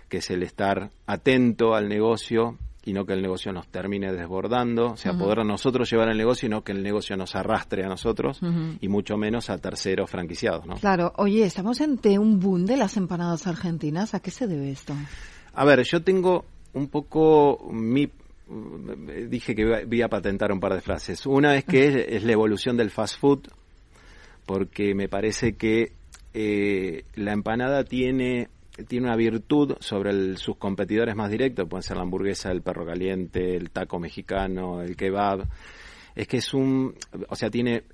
que 0.09 0.19
es 0.19 0.30
el 0.30 0.42
estar 0.45 0.88
atento 1.07 1.75
al 1.75 1.90
negocio 1.90 2.57
y 2.84 2.92
no 2.92 3.04
que 3.04 3.12
el 3.12 3.22
negocio 3.22 3.52
nos 3.52 3.68
termine 3.68 4.12
desbordando, 4.12 4.92
o 4.92 4.96
sea, 4.96 5.12
poder 5.12 5.44
nosotros 5.44 5.90
llevar 5.90 6.08
el 6.08 6.16
negocio 6.16 6.46
y 6.46 6.50
no 6.50 6.62
que 6.62 6.72
el 6.72 6.82
negocio 6.82 7.16
nos 7.16 7.34
arrastre 7.37 7.84
a 7.84 7.88
nosotros 7.88 8.40
y 8.80 8.88
mucho 8.88 9.16
menos 9.16 9.50
a 9.50 9.58
terceros 9.58 10.10
franquiciados, 10.10 10.66
¿no? 10.66 10.76
Claro, 10.76 11.12
oye, 11.16 11.44
estamos 11.44 11.80
ante 11.80 12.18
un 12.18 12.40
boom 12.40 12.64
de 12.64 12.76
las 12.76 12.96
empanadas 12.96 13.46
argentinas, 13.46 14.14
¿a 14.14 14.20
qué 14.20 14.30
se 14.30 14.46
debe 14.46 14.70
esto? 14.70 14.94
A 15.52 15.64
ver, 15.64 15.82
yo 15.82 16.02
tengo 16.02 16.44
un 16.72 16.88
poco 16.88 17.68
mi 17.70 18.10
dije 19.28 19.54
que 19.54 19.84
voy 19.84 20.02
a 20.02 20.08
patentar 20.08 20.50
un 20.50 20.58
par 20.58 20.75
de 20.75 20.80
frases. 20.80 21.25
Una 21.26 21.56
es 21.56 21.64
que 21.64 22.16
es, 22.16 22.25
la 22.25 22.32
evolución 22.32 22.76
del 22.76 22.90
fast 22.90 23.20
food, 23.20 23.46
porque 24.44 24.94
me 24.94 25.08
parece 25.08 25.52
que 25.52 25.92
eh, 26.34 27.04
la 27.14 27.32
empanada 27.32 27.84
tiene 27.84 28.49
tiene 28.87 29.06
una 29.06 29.16
virtud 29.16 29.76
sobre 29.80 30.37
sus 30.37 30.56
competidores 30.56 31.14
más 31.16 31.30
directos, 31.30 31.68
pueden 31.68 31.82
ser 31.82 31.96
la 31.96 32.02
hamburguesa, 32.02 32.50
el 32.50 32.62
perro 32.62 32.87
caliente, 32.87 33.56
el 33.56 33.70
taco 33.70 33.99
mexicano, 33.99 34.82
el 34.82 34.96
kebab. 34.96 35.46
Es 36.14 36.26
que 36.26 36.38
es 36.38 36.52
un, 36.52 36.94
o 37.28 37.37
sea, 37.37 37.50
tiene, 37.50 37.84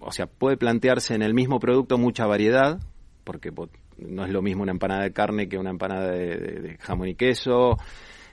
o 0.00 0.12
sea, 0.12 0.26
puede 0.26 0.56
plantearse 0.56 1.14
en 1.14 1.22
el 1.22 1.34
mismo 1.34 1.58
producto 1.58 1.98
mucha 1.98 2.26
variedad, 2.26 2.80
porque 3.24 3.52
no 3.98 4.24
es 4.24 4.30
lo 4.30 4.40
mismo 4.40 4.62
una 4.62 4.72
empanada 4.72 5.02
de 5.02 5.12
carne 5.12 5.48
que 5.48 5.58
una 5.58 5.70
empanada 5.70 6.12
de 6.12 6.78
jamón 6.80 7.08
y 7.08 7.14
queso, 7.14 7.76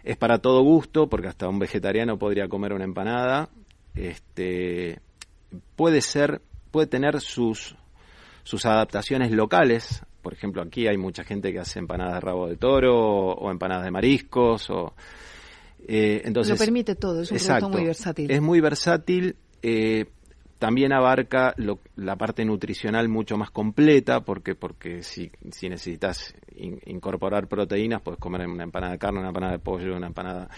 es 0.06 0.18
para 0.18 0.38
todo 0.38 0.62
gusto, 0.62 1.10
porque 1.10 1.28
hasta 1.28 1.50
un 1.50 1.58
vegetariano 1.58 2.18
podría 2.20 2.48
comer 2.48 2.74
una 2.74 2.84
empanada. 2.84 3.50
Este, 3.96 5.00
puede 5.76 6.02
ser, 6.02 6.42
puede 6.70 6.86
tener 6.86 7.20
sus, 7.22 7.76
sus 8.44 8.66
adaptaciones 8.68 9.32
locales. 9.32 10.06
Por 10.26 10.34
ejemplo, 10.34 10.64
aquí 10.64 10.88
hay 10.88 10.98
mucha 10.98 11.24
gente 11.24 11.54
que 11.54 11.60
hace 11.60 11.78
empanadas 11.78 12.16
de 12.16 12.20
rabo 12.20 12.48
de 12.48 12.58
toro 12.58 12.98
o, 12.98 13.52
empanadas 13.52 13.86
de 13.86 13.92
mariscos. 13.92 14.72
O, 14.72 14.96
eh, 15.88 16.24
entonces, 16.26 16.60
Lo 16.60 16.66
permite 16.66 16.96
todo, 16.96 17.22
es 17.22 17.32
un 17.32 17.38
producto 17.38 17.70
muy 17.70 17.86
versátil. 17.86 18.32
Es 18.32 18.42
muy 18.42 18.60
versátil. 18.60 19.36
Eh, 19.62 20.06
también 20.58 20.94
abarca 20.94 21.54
la 21.96 22.16
parte 22.16 22.44
nutricional 22.44 23.08
mucho 23.08 23.38
más 23.38 23.52
completa, 23.52 24.22
porque 24.22 24.56
porque 24.56 25.04
si, 25.04 25.30
si 25.52 25.70
necesitas 25.70 26.34
incorporar 26.88 27.48
proteínas, 27.48 28.02
puedes 28.02 28.20
comer 28.20 28.48
una 28.48 28.64
empanada 28.64 28.94
de 28.94 28.98
carne, 28.98 29.20
una 29.20 29.28
empanada 29.28 29.52
de 29.52 29.60
pollo, 29.60 29.96
una 29.96 30.08
empanada. 30.08 30.50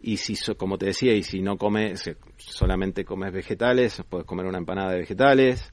Y 0.00 0.16
si, 0.16 0.36
como 0.54 0.78
te 0.78 0.86
decía, 0.86 1.12
y 1.12 1.22
si 1.22 1.42
no 1.42 1.58
comes, 1.58 2.16
solamente 2.38 3.04
comes 3.04 3.30
vegetales, 3.30 4.02
puedes 4.08 4.26
comer 4.26 4.46
una 4.46 4.56
empanada 4.56 4.92
de 4.92 5.00
vegetales. 5.00 5.70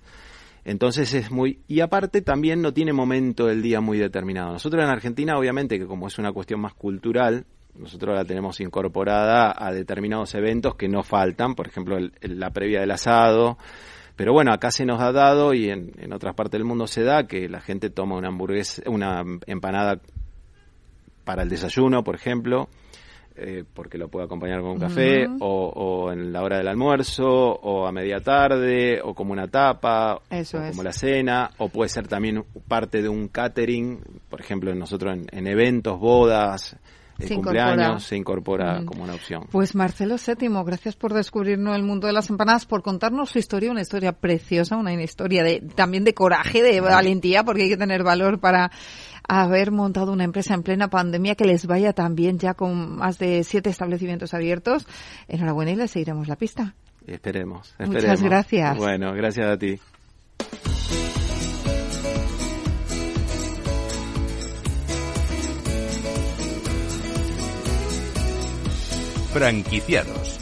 Entonces 0.69 1.15
es 1.15 1.31
muy... 1.31 1.61
Y 1.67 1.79
aparte 1.79 2.21
también 2.21 2.61
no 2.61 2.71
tiene 2.71 2.93
momento 2.93 3.47
del 3.47 3.63
día 3.63 3.81
muy 3.81 3.97
determinado. 3.97 4.51
Nosotros 4.51 4.83
en 4.83 4.91
Argentina, 4.91 5.35
obviamente, 5.35 5.79
que 5.79 5.88
como 5.88 6.05
es 6.05 6.19
una 6.19 6.31
cuestión 6.31 6.59
más 6.59 6.75
cultural, 6.75 7.47
nosotros 7.73 8.15
la 8.15 8.23
tenemos 8.23 8.59
incorporada 8.59 9.51
a 9.57 9.73
determinados 9.73 10.35
eventos 10.35 10.75
que 10.75 10.88
no 10.88 11.01
faltan, 11.01 11.55
por 11.55 11.65
ejemplo, 11.65 11.97
la 12.21 12.51
previa 12.51 12.81
del 12.81 12.91
asado. 12.91 13.57
Pero 14.15 14.31
bueno, 14.31 14.53
acá 14.53 14.69
se 14.69 14.85
nos 14.85 15.01
ha 15.01 15.11
dado 15.11 15.55
y 15.55 15.71
en, 15.71 15.91
en 15.97 16.13
otras 16.13 16.35
partes 16.35 16.59
del 16.59 16.65
mundo 16.65 16.85
se 16.85 17.01
da 17.01 17.25
que 17.25 17.49
la 17.49 17.61
gente 17.61 17.89
toma 17.89 18.15
una 18.15 18.27
hamburguesa, 18.27 18.83
una 18.85 19.23
empanada 19.47 19.99
para 21.23 21.41
el 21.41 21.49
desayuno, 21.49 22.03
por 22.03 22.13
ejemplo, 22.13 22.69
eh, 23.41 23.63
porque 23.74 23.98
lo 23.98 24.10
puede 24.10 24.25
acompañar 24.25 24.62
con 24.62 24.72
un 24.72 24.79
café, 24.79 25.25
o, 25.39 26.12
en 26.12 26.34
la 26.34 26.43
hora 26.43 26.58
del 26.58 26.67
almuerzo, 26.67 27.25
o 27.27 27.88
a 27.88 27.91
media 27.91 28.19
tarde, 28.19 29.00
o 29.01 29.13
como 29.13 29.34
una 29.34 29.48
tapa, 29.48 30.15
o 30.15 30.69
como 30.69 30.84
la 30.84 30.91
cena, 30.91 31.51
o 31.58 31.69
puede 31.69 31.89
ser 31.89 32.08
también 32.08 32.43
parte 32.67 33.01
de 33.01 33.10
un 33.10 33.29
catering, 33.29 34.01
por 34.29 34.41
ejemplo, 34.41 34.74
nosotros 34.75 35.17
en 35.31 35.48
eventos, 35.48 36.00
bodas, 36.00 36.75
el 37.19 37.35
cumpleaños 37.35 38.03
se 38.03 38.15
incorpora 38.15 38.83
como 38.85 39.03
una 39.03 39.13
opción. 39.13 39.45
Pues 39.51 39.75
Marcelo 39.75 40.15
VII, 40.15 40.49
gracias 40.65 40.95
por 40.95 41.13
descubrirnos 41.13 41.75
el 41.75 41.83
mundo 41.83 42.07
de 42.07 42.13
las 42.13 42.29
empanadas, 42.29 42.65
por 42.65 42.81
contarnos 42.81 43.29
su 43.29 43.39
historia, 43.39 43.71
una 43.71 43.81
historia 43.81 44.13
preciosa, 44.13 44.77
una 44.77 44.93
historia 44.93 45.43
de 45.43 45.61
también 45.75 46.03
de 46.03 46.13
coraje, 46.13 46.63
de 46.63 46.81
valentía, 46.81 47.43
porque 47.43 47.63
hay 47.63 47.69
que 47.69 47.77
tener 47.77 48.03
valor 48.03 48.39
para 48.39 48.71
haber 49.27 49.71
montado 49.71 50.11
una 50.11 50.23
empresa 50.23 50.53
en 50.53 50.63
plena 50.63 50.89
pandemia 50.89 51.35
que 51.35 51.45
les 51.45 51.65
vaya 51.67 51.93
tan 51.93 52.15
bien 52.15 52.39
ya 52.39 52.55
con 52.55 52.97
más 52.97 53.19
de 53.19 53.43
siete 53.43 53.69
establecimientos 53.69 54.33
abiertos. 54.33 54.88
Enhorabuena 55.27 55.71
y 55.71 55.75
les 55.75 55.91
seguiremos 55.91 56.27
la 56.27 56.35
pista. 56.35 56.75
Esperemos, 57.05 57.69
esperemos. 57.79 57.95
Muchas 57.95 58.23
gracias. 58.23 58.77
Bueno, 58.77 59.13
gracias 59.13 59.47
a 59.47 59.57
ti. 59.57 59.79
Franquiciados 69.39 70.38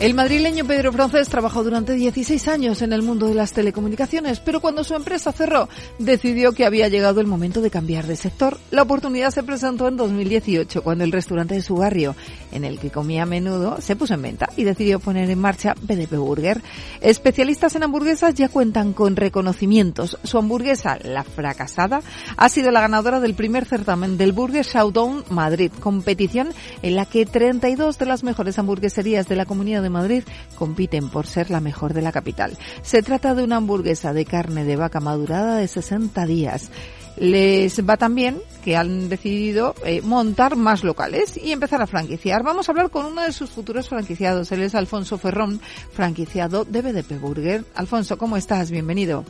El 0.00 0.14
madrileño 0.14 0.64
Pedro 0.64 0.92
Francés 0.92 1.28
trabajó 1.28 1.62
durante 1.62 1.92
16 1.92 2.48
años 2.48 2.80
en 2.80 2.94
el 2.94 3.02
mundo 3.02 3.26
de 3.26 3.34
las 3.34 3.52
telecomunicaciones, 3.52 4.40
pero 4.40 4.62
cuando 4.62 4.82
su 4.82 4.94
empresa 4.94 5.30
cerró, 5.30 5.68
decidió 5.98 6.52
que 6.52 6.64
había 6.64 6.88
llegado 6.88 7.20
el 7.20 7.26
momento 7.26 7.60
de 7.60 7.68
cambiar 7.68 8.06
de 8.06 8.16
sector. 8.16 8.56
La 8.70 8.80
oportunidad 8.80 9.30
se 9.30 9.42
presentó 9.42 9.88
en 9.88 9.98
2018, 9.98 10.82
cuando 10.82 11.04
el 11.04 11.12
restaurante 11.12 11.56
de 11.56 11.60
su 11.60 11.74
barrio, 11.74 12.16
en 12.50 12.64
el 12.64 12.78
que 12.78 12.88
comía 12.88 13.24
a 13.24 13.26
menudo, 13.26 13.78
se 13.82 13.94
puso 13.94 14.14
en 14.14 14.22
venta 14.22 14.48
y 14.56 14.64
decidió 14.64 15.00
poner 15.00 15.28
en 15.28 15.38
marcha 15.38 15.74
BDP 15.82 16.16
Burger. 16.16 16.62
Especialistas 17.02 17.76
en 17.76 17.82
hamburguesas 17.82 18.32
ya 18.32 18.48
cuentan 18.48 18.94
con 18.94 19.16
reconocimientos. 19.16 20.16
Su 20.24 20.38
hamburguesa, 20.38 20.96
la 21.04 21.24
fracasada, 21.24 22.00
ha 22.38 22.48
sido 22.48 22.70
la 22.70 22.80
ganadora 22.80 23.20
del 23.20 23.34
primer 23.34 23.66
certamen 23.66 24.16
del 24.16 24.32
Burger 24.32 24.64
Showdown 24.64 25.24
Madrid, 25.28 25.70
competición 25.78 26.54
en 26.80 26.96
la 26.96 27.04
que 27.04 27.26
32 27.26 27.98
de 27.98 28.06
las 28.06 28.24
mejores 28.24 28.58
hamburgueserías 28.58 29.28
de 29.28 29.36
la 29.36 29.44
comunidad 29.44 29.82
de 29.82 29.89
Madrid 29.90 30.24
compiten 30.56 31.08
por 31.08 31.26
ser 31.26 31.50
la 31.50 31.60
mejor 31.60 31.94
de 31.94 32.02
la 32.02 32.12
capital. 32.12 32.56
Se 32.82 33.02
trata 33.02 33.34
de 33.34 33.44
una 33.44 33.56
hamburguesa 33.56 34.12
de 34.12 34.24
carne 34.24 34.64
de 34.64 34.76
vaca 34.76 35.00
madurada 35.00 35.56
de 35.56 35.68
60 35.68 36.26
días. 36.26 36.70
Les 37.16 37.86
va 37.86 37.96
también 37.96 38.40
que 38.64 38.76
han 38.76 39.08
decidido 39.08 39.74
eh, 39.84 40.00
montar 40.02 40.56
más 40.56 40.84
locales 40.84 41.36
y 41.36 41.52
empezar 41.52 41.82
a 41.82 41.86
franquiciar. 41.86 42.42
Vamos 42.42 42.68
a 42.68 42.72
hablar 42.72 42.90
con 42.90 43.06
uno 43.06 43.22
de 43.22 43.32
sus 43.32 43.50
futuros 43.50 43.88
franquiciados. 43.88 44.52
Él 44.52 44.62
es 44.62 44.74
Alfonso 44.74 45.18
Ferrón, 45.18 45.60
franquiciado 45.92 46.64
de 46.64 46.82
BDP 46.82 47.20
Burger. 47.20 47.64
Alfonso, 47.74 48.16
¿cómo 48.16 48.36
estás? 48.36 48.70
Bienvenido. 48.70 49.24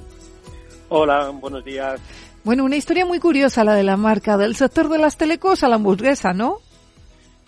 Hola, 0.89 1.31
buenos 1.31 1.65
días. 1.65 2.01
Bueno, 2.43 2.65
una 2.65 2.77
historia 2.77 3.05
muy 3.05 3.21
curiosa 3.21 3.65
la 3.65 3.75
de 3.75 3.83
la 3.83 3.97
marca 3.97 4.37
del 4.37 4.57
sector 4.57 4.89
de 4.89 4.99
las 4.99 5.17
telecos 5.17 5.63
a 5.63 5.69
la 5.69 5.77
hamburguesa, 5.77 6.33
¿no? 6.33 6.59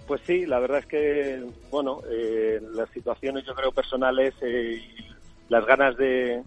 Pues 0.06 0.20
sí, 0.26 0.46
la 0.46 0.58
verdad 0.58 0.78
es 0.78 0.86
que, 0.86 1.44
bueno, 1.70 2.00
eh, 2.10 2.60
las 2.74 2.90
situaciones 2.90 3.44
yo 3.46 3.54
creo 3.54 3.72
personales 3.72 4.34
eh, 4.42 4.82
y 4.82 5.12
las 5.48 5.64
ganas 5.64 5.96
de, 5.96 6.42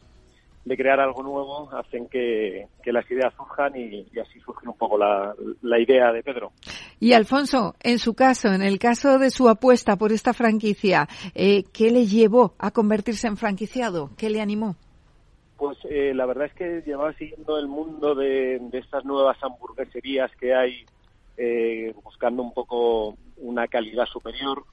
crear 0.75 1.00
algo 1.00 1.24
nuevo 1.24 1.69
hacen 1.71 2.07
que, 2.07 2.67
las 2.85 3.09
ideas 3.09 3.33
surjan 3.35 3.75
y, 3.75 4.05
así 4.19 4.39
surge 4.41 4.67
un 4.67 4.77
poco 4.77 4.97
la, 4.97 5.79
idea 5.79 6.12
de 6.12 6.21
Pedro. 6.21 6.51
Y 7.00 7.13
Alfonso, 7.13 7.75
en 7.81 8.00
su 8.00 8.13
caso, 8.13 8.50
en 8.50 8.62
el 8.62 8.77
caso 8.77 9.19
de 9.19 9.29
su 9.29 9.47
apuesta 9.47 9.95
por 9.95 10.12
esta 10.12 10.33
franquicia, 10.33 11.07
eh, 11.33 11.63
¿qué 11.71 11.91
le 11.91 12.05
llevó 12.05 12.55
a 12.59 12.71
convertirse 12.71 13.27
en 13.27 13.38
franquiciado? 13.38 14.09
¿Qué 14.17 14.29
le 14.29 14.41
animó? 14.41 14.75
Pues 15.57 15.77
eh, 15.89 16.13
la 16.13 16.25
verdad 16.25 16.48
es 16.48 16.53
que 16.53 16.83
llevaba 16.85 17.13
siguiendo 17.13 17.57
el 17.57 17.68
mundo 17.68 18.15
de, 18.15 18.59
de 18.59 18.77
estas 18.79 19.05
nuevas 19.05 19.37
hamburgueserías 19.41 20.29
que 20.35 20.53
hay 20.53 20.85
eh, 21.37 21.94
buscando 22.03 22.41
un 22.41 22.53
poco 22.53 23.18
una 23.37 23.67
calidad 23.67 24.05
superior 24.05 24.63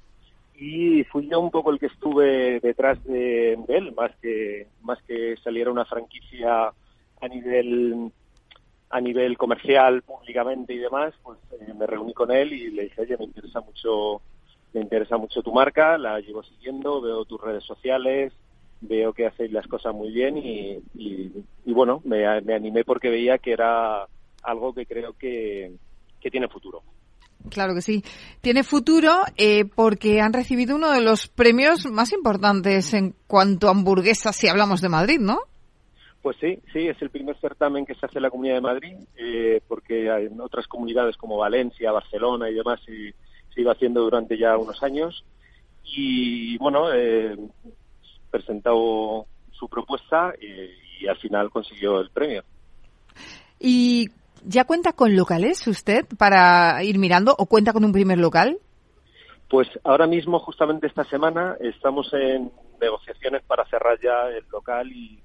y 0.55 1.05
fui 1.05 1.29
yo 1.29 1.41
un 1.41 1.51
poco 1.51 1.71
el 1.71 1.79
que 1.79 1.87
estuve 1.87 2.61
detrás 2.61 3.03
de, 3.05 3.59
él, 3.69 3.93
más 3.97 4.13
que 4.21 4.69
más 4.83 5.03
que 5.03 5.37
saliera 5.43 5.71
una 5.71 5.85
franquicia 5.85 6.73
a 7.21 7.29
nivel 7.29 8.13
a 8.91 9.01
nivel 9.01 9.39
comercial, 9.39 10.03
públicamente 10.03 10.75
y 10.75 10.79
demás, 10.79 11.15
pues 11.23 11.39
eh, 11.53 11.73
me 11.75 11.87
reuní 11.87 12.13
con 12.13 12.31
él 12.31 12.53
y 12.53 12.71
le 12.71 12.85
dije, 12.85 13.01
oye, 13.01 13.17
me 13.17 13.25
interesa 13.25 13.61
mucho, 13.63 14.21
me 14.75 14.83
interesa 14.83 15.17
mucho 15.17 15.43
tu 15.43 15.51
marca, 15.51 15.97
la 15.97 16.21
llevo 16.21 16.43
siguiendo, 16.43 17.01
veo 17.01 17.25
tus 17.25 17.41
redes 17.41 17.65
sociales, 17.65 18.35
veo 18.83 19.15
que 19.15 19.27
hacéis 19.27 19.51
las 19.51 19.67
cosas 19.67 19.95
muy 19.95 20.13
bien 20.13 20.37
y, 20.37 20.83
bueno, 21.65 22.03
me, 22.05 22.43
me 22.43 22.55
animé 22.55 22.85
porque 22.85 23.09
veía 23.09 23.39
que 23.39 23.53
era 23.53 24.07
algo 24.43 24.75
que 24.75 24.85
creo 24.85 25.15
que, 25.15 25.73
que 26.21 26.31
tiene 26.31 26.49
futuro. 26.49 26.83
Claro 27.51 27.75
que 27.75 27.83
sí. 27.83 28.03
Tiene 28.41 28.63
futuro 28.63 29.23
eh, 29.37 29.65
porque 29.65 30.21
han 30.21 30.33
recibido 30.33 30.77
uno 30.77 30.91
de 30.93 31.01
los 31.01 31.29
premios 31.29 31.87
más 31.87 32.13
importantes 32.13 32.95
en 32.95 33.15
cuanto 33.27 33.69
a 33.69 33.71
hamburguesas 33.71 34.37
si 34.37 34.49
hablamos 34.49 34.81
de 34.81 34.89
Madrid, 34.89 35.19
¿no? 35.21 35.41
Pues 36.23 36.37
sí, 36.41 36.59
sí, 36.73 36.87
es 36.87 37.01
el 37.03 37.11
primer 37.11 37.37
certamen 37.41 37.85
que 37.85 37.95
se 37.95 38.07
hace 38.07 38.19
en 38.19 38.23
la 38.23 38.31
Comunidad 38.31 38.55
de 38.55 38.61
Madrid, 38.61 38.97
eh, 39.17 39.61
porque 39.67 40.07
en 40.07 40.41
otras 40.41 40.69
comunidades 40.69 41.17
como 41.17 41.37
Valencia, 41.37 41.91
Barcelona 41.91 42.49
y 42.49 42.55
demás 42.55 42.81
se, 42.87 43.15
iba 43.61 43.73
haciendo 43.73 44.03
durante 44.03 44.39
ya 44.39 44.57
unos 44.57 44.81
años. 44.85 45.25
Y 45.85 46.57
bueno, 46.59 46.93
eh, 46.95 47.37
presentó 48.31 49.27
su 49.51 49.69
propuesta 49.69 50.33
y, 50.41 51.05
y 51.05 51.09
al 51.09 51.17
final 51.19 51.51
consiguió 51.51 52.01
el 52.01 52.11
premio. 52.11 52.45
¿Y 53.59 54.09
¿Ya 54.45 54.65
cuenta 54.65 54.93
con 54.93 55.15
locales 55.17 55.67
usted 55.67 56.05
para 56.19 56.83
ir 56.83 56.99
mirando 56.99 57.35
o 57.39 57.47
cuenta 57.47 57.73
con 57.73 57.85
un 57.85 57.93
primer 57.93 58.19
local? 58.19 58.59
Pues 59.49 59.69
ahora 59.85 60.07
mismo, 60.07 60.39
justamente 60.41 60.87
esta 60.87 61.05
semana, 61.05 61.57
estamos 61.61 62.13
en 62.15 62.51
negociaciones 62.81 63.43
para 63.45 63.65
cerrar 63.67 63.99
ya 64.03 64.29
el 64.29 64.45
local 64.51 64.91
y, 64.91 65.21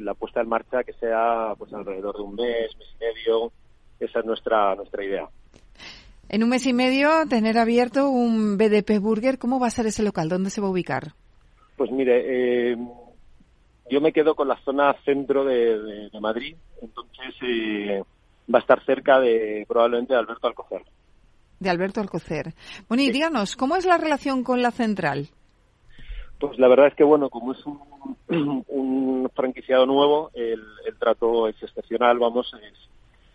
la 0.00 0.12
puesta 0.12 0.42
en 0.42 0.48
marcha 0.50 0.84
que 0.84 0.92
sea 0.94 1.54
pues 1.56 1.72
alrededor 1.72 2.14
de 2.16 2.22
un 2.22 2.34
mes, 2.34 2.76
mes 2.76 2.88
y 2.94 3.04
medio. 3.04 3.52
Esa 3.98 4.18
es 4.20 4.24
nuestra, 4.26 4.74
nuestra 4.74 5.02
idea. 5.02 5.26
En 6.28 6.42
un 6.42 6.50
mes 6.50 6.66
y 6.66 6.74
medio, 6.74 7.08
tener 7.26 7.56
abierto 7.56 8.10
un 8.10 8.58
BDP 8.58 9.00
Burger, 9.00 9.38
¿cómo 9.38 9.58
va 9.58 9.68
a 9.68 9.70
ser 9.70 9.86
ese 9.86 10.02
local? 10.02 10.28
¿Dónde 10.28 10.50
se 10.50 10.60
va 10.60 10.66
a 10.66 10.70
ubicar? 10.70 11.12
Pues 11.76 11.90
mire, 11.90 12.72
eh, 12.72 12.76
yo 13.90 14.00
me 14.02 14.12
quedo 14.12 14.34
con 14.34 14.48
la 14.48 14.60
zona 14.62 14.94
centro 15.04 15.44
de, 15.44 16.10
Madrid, 16.20 16.54
entonces 16.82 17.34
eh, 17.42 18.02
va 18.52 18.58
a 18.58 18.62
estar 18.62 18.84
cerca 18.84 19.20
de 19.20 19.64
probablemente 19.68 20.14
de 20.14 20.18
Alberto 20.18 20.46
Alcocer. 20.46 20.82
De 21.60 21.70
Alberto 21.70 22.00
Alcocer. 22.00 22.54
Bueno, 22.88 23.02
y 23.02 23.10
díganos, 23.10 23.56
¿cómo 23.56 23.76
es 23.76 23.84
la 23.84 23.98
relación 23.98 24.44
con 24.44 24.62
la 24.62 24.70
central? 24.70 25.28
Pues 26.38 26.58
la 26.58 26.68
verdad 26.68 26.86
es 26.88 26.94
que, 26.94 27.04
bueno, 27.04 27.30
como 27.30 27.52
es 27.52 27.58
un, 27.66 29.28
franquiciado 29.34 29.86
nuevo, 29.86 30.30
el, 30.34 30.62
trato 30.98 31.48
es 31.48 31.60
excepcional, 31.62 32.18
vamos, 32.18 32.52
es, 32.62 32.78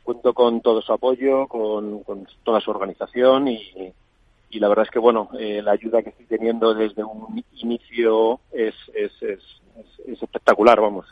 cuento 0.03 0.33
con 0.33 0.61
todo 0.61 0.81
su 0.81 0.93
apoyo, 0.93 1.47
con, 1.47 2.03
toda 2.43 2.61
su 2.61 2.71
organización 2.71 3.47
y, 3.47 3.93
la 4.51 4.69
verdad 4.69 4.85
es 4.85 4.91
que, 4.91 4.99
bueno, 4.99 5.29
eh, 5.37 5.61
la 5.63 5.71
ayuda 5.71 6.03
que 6.03 6.09
estoy 6.09 6.27
teniendo 6.27 6.73
desde 6.75 7.03
un 7.03 7.43
inicio 7.53 8.39
es, 8.51 8.75
es, 8.93 9.11
espectacular, 10.05 10.79
vamos. 10.79 11.07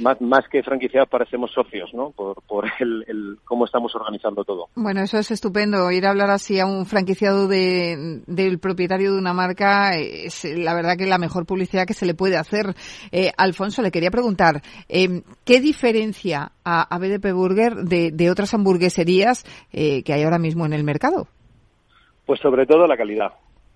Más, 0.00 0.20
más 0.20 0.48
que 0.48 0.62
franquiciados 0.62 1.08
parecemos 1.08 1.52
socios, 1.52 1.92
¿no? 1.94 2.10
Por, 2.10 2.42
por 2.42 2.66
el, 2.80 3.38
cómo 3.44 3.64
estamos 3.64 3.94
organizando 3.94 4.44
todo. 4.44 4.68
Bueno, 4.74 5.02
eso 5.02 5.18
es 5.18 5.30
estupendo. 5.30 5.90
Ir 5.90 6.06
a 6.06 6.10
hablar 6.10 6.30
así 6.30 6.58
a 6.58 6.66
un 6.66 6.86
franquiciado 6.86 7.48
de, 7.48 8.22
del 8.26 8.58
propietario 8.58 9.12
de 9.12 9.18
una 9.18 9.32
marca 9.32 9.96
es 9.96 10.44
la 10.44 10.74
verdad 10.74 10.96
que 10.96 11.06
la 11.06 11.18
mejor 11.18 11.46
publicidad 11.46 11.86
que 11.86 11.94
se 11.94 12.06
le 12.06 12.14
puede 12.14 12.36
hacer. 12.36 12.74
Eh, 13.12 13.32
Alfonso, 13.36 13.82
le 13.82 13.90
quería 13.90 14.10
preguntar, 14.10 14.62
eh, 14.88 15.22
¿qué 15.44 15.60
diferencia 15.60 16.52
a, 16.64 16.98
BDP 16.98 17.32
Burger 17.32 17.76
de, 17.76 18.10
de 18.12 18.30
otras 18.30 18.52
hamburgueserías 18.54 19.44
eh, 19.72 20.02
que 20.02 20.12
hay 20.12 20.22
ahora 20.22 20.38
mismo 20.38 20.66
en 20.66 20.72
el 20.72 20.84
mercado? 20.84 21.28
Pues 22.26 22.40
sobre 22.40 22.66
todo 22.66 22.86
la 22.86 22.96
calidad. 22.96 23.32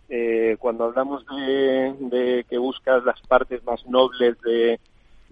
Eh, 0.09 0.57
cuando 0.59 0.85
hablamos 0.85 1.25
de, 1.27 1.95
de 2.01 2.45
que 2.45 2.59
buscas 2.59 3.03
las 3.05 3.19
partes 3.23 3.65
más 3.65 3.87
nobles 3.87 4.39
de 4.43 4.79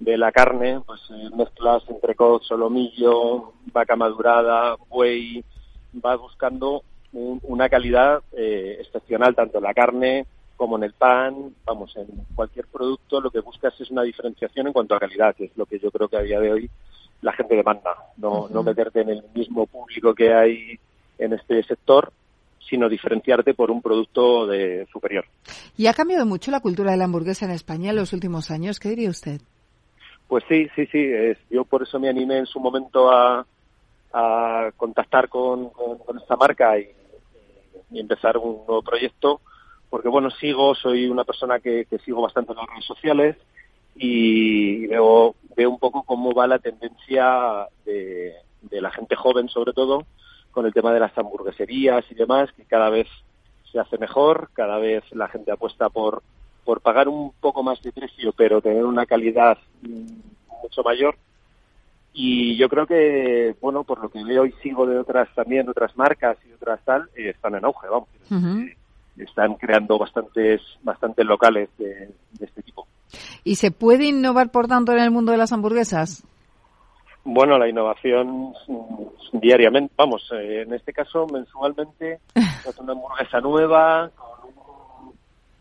de 0.00 0.16
la 0.16 0.32
carne, 0.32 0.80
pues 0.84 1.00
eh, 1.10 1.30
mezclas 1.36 1.84
entre 1.88 2.16
solomillo, 2.42 3.52
vaca 3.72 3.94
madurada, 3.96 4.76
buey, 4.88 5.44
vas 5.92 6.18
buscando 6.18 6.82
una 7.12 7.68
calidad 7.68 8.22
eh, 8.32 8.78
excepcional 8.80 9.34
tanto 9.34 9.58
en 9.58 9.64
la 9.64 9.74
carne 9.74 10.26
como 10.56 10.76
en 10.76 10.84
el 10.84 10.92
pan, 10.92 11.54
vamos, 11.64 11.96
en 11.96 12.06
cualquier 12.34 12.66
producto 12.66 13.20
lo 13.20 13.30
que 13.30 13.40
buscas 13.40 13.78
es 13.80 13.90
una 13.90 14.02
diferenciación 14.02 14.66
en 14.66 14.72
cuanto 14.72 14.94
a 14.94 15.00
calidad, 15.00 15.34
que 15.34 15.44
es 15.46 15.56
lo 15.56 15.66
que 15.66 15.78
yo 15.78 15.90
creo 15.90 16.08
que 16.08 16.16
a 16.16 16.22
día 16.22 16.40
de 16.40 16.52
hoy 16.52 16.70
la 17.22 17.32
gente 17.32 17.56
demanda, 17.56 17.94
no, 18.16 18.48
no 18.48 18.62
meterte 18.62 19.00
en 19.00 19.10
el 19.10 19.24
mismo 19.34 19.66
público 19.66 20.14
que 20.14 20.32
hay 20.32 20.78
en 21.18 21.32
este 21.34 21.62
sector 21.64 22.12
sino 22.68 22.88
diferenciarte 22.88 23.52
por 23.52 23.70
un 23.70 23.82
producto 23.82 24.46
de 24.46 24.86
superior. 24.92 25.24
¿Y 25.76 25.88
ha 25.88 25.94
cambiado 25.94 26.24
mucho 26.24 26.52
la 26.52 26.60
cultura 26.60 26.92
de 26.92 26.98
la 26.98 27.04
hamburguesa 27.04 27.44
en 27.44 27.50
España 27.50 27.90
en 27.90 27.96
los 27.96 28.12
últimos 28.12 28.50
años? 28.52 28.78
¿Qué 28.78 28.90
diría 28.90 29.10
usted? 29.10 29.40
Pues 30.30 30.44
sí, 30.48 30.68
sí, 30.76 30.86
sí. 30.86 31.10
yo 31.50 31.64
por 31.64 31.82
eso 31.82 31.98
me 31.98 32.08
animé 32.08 32.38
en 32.38 32.46
su 32.46 32.60
momento 32.60 33.10
a, 33.10 33.44
contactar 34.76 35.28
con, 35.28 35.72
esta 36.20 36.36
marca 36.36 36.78
y, 36.78 36.88
empezar 37.92 38.38
un 38.38 38.58
nuevo 38.64 38.80
proyecto, 38.80 39.40
porque 39.90 40.08
bueno, 40.08 40.30
sigo, 40.30 40.76
soy 40.76 41.08
una 41.08 41.24
persona 41.24 41.58
que, 41.58 41.84
sigo 42.04 42.22
bastante 42.22 42.52
en 42.52 42.58
las 42.58 42.66
redes 42.68 42.84
sociales 42.84 43.36
y 43.96 44.86
veo, 44.86 45.34
veo 45.56 45.68
un 45.68 45.80
poco 45.80 46.04
cómo 46.04 46.32
va 46.32 46.46
la 46.46 46.60
tendencia 46.60 47.66
de, 47.84 48.36
de 48.62 48.80
la 48.80 48.92
gente 48.92 49.16
joven 49.16 49.48
sobre 49.48 49.72
todo 49.72 50.06
con 50.52 50.64
el 50.64 50.72
tema 50.72 50.92
de 50.92 51.00
las 51.00 51.18
hamburgueserías 51.18 52.04
y 52.08 52.14
demás, 52.14 52.52
que 52.52 52.66
cada 52.66 52.88
vez 52.88 53.08
se 53.72 53.80
hace 53.80 53.98
mejor, 53.98 54.50
cada 54.52 54.78
vez 54.78 55.02
la 55.10 55.26
gente 55.26 55.50
apuesta 55.50 55.88
por, 55.88 56.22
por 56.64 56.80
pagar 56.80 57.08
un 57.08 57.32
poco 57.40 57.62
más 57.62 57.82
de 57.82 57.92
precio, 57.92 58.32
pero 58.32 58.60
tener 58.60 58.84
una 58.84 59.06
calidad 59.06 59.58
mm, 59.82 60.62
mucho 60.62 60.82
mayor. 60.82 61.16
Y 62.12 62.56
yo 62.56 62.68
creo 62.68 62.86
que, 62.86 63.54
bueno, 63.60 63.84
por 63.84 64.00
lo 64.02 64.08
que 64.08 64.24
veo 64.24 64.44
y 64.44 64.52
sigo 64.62 64.86
de 64.86 64.98
otras 64.98 65.32
también, 65.34 65.68
otras 65.68 65.96
marcas 65.96 66.36
y 66.48 66.52
otras 66.52 66.80
tal, 66.84 67.08
eh, 67.14 67.30
están 67.30 67.54
en 67.54 67.64
auge, 67.64 67.88
vamos. 67.88 68.08
Están 69.16 69.54
creando 69.54 69.98
bastantes, 69.98 70.60
bastantes 70.82 71.26
locales 71.26 71.68
de, 71.78 72.08
de 72.32 72.44
este 72.46 72.62
tipo. 72.62 72.86
¿Y 73.44 73.56
se 73.56 73.70
puede 73.70 74.06
innovar, 74.06 74.50
por 74.50 74.66
tanto, 74.66 74.92
en 74.92 74.98
el 74.98 75.10
mundo 75.10 75.32
de 75.32 75.38
las 75.38 75.52
hamburguesas? 75.52 76.24
Bueno, 77.24 77.58
la 77.58 77.68
innovación 77.68 78.54
mm, 78.66 79.38
diariamente, 79.40 79.92
vamos, 79.96 80.26
eh, 80.32 80.62
en 80.62 80.72
este 80.72 80.92
caso 80.92 81.26
mensualmente, 81.26 82.20
es 82.34 82.78
una 82.78 82.92
hamburguesa 82.92 83.40
nueva, 83.40 84.10
con 84.16 84.29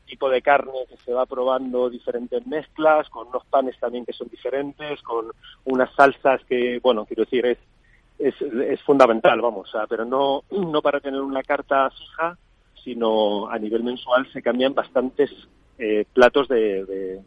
tipo 0.10 0.30
de 0.30 0.41
carne 0.41 0.86
que 0.89 0.98
se 0.98 1.13
va 1.13 1.26
probando 1.26 1.89
diferentes 1.89 2.45
mezclas, 2.48 3.08
con 3.10 3.28
unos 3.28 3.45
panes 3.45 3.80
también 3.80 4.06
que 4.06 4.13
son 4.13 4.28
diferentes, 4.28 5.02
con 5.04 5.32
unas 5.65 5.93
salsas 5.93 6.43
que, 6.45 6.80
bueno, 6.82 7.06
quiero 7.06 7.24
decir, 7.24 7.45
es, 7.45 7.58
es, 8.17 8.36
es 8.41 8.82
fundamental, 8.82 9.39
vamos, 9.39 9.72
pero 9.88 10.04
no, 10.04 10.43
no 10.52 10.82
para 10.82 11.00
tener 11.00 11.22
una 11.22 11.43
carta 11.43 11.89
fija, 11.91 12.38
sino 12.84 13.48
a 13.48 13.58
nivel 13.58 13.84
mensual 13.84 14.28
se 14.34 14.41
cambian 14.41 14.74
bastantes 14.74 15.30
eh, 15.78 16.06
platos 16.13 16.48
de 16.48 16.84
de 16.86 17.22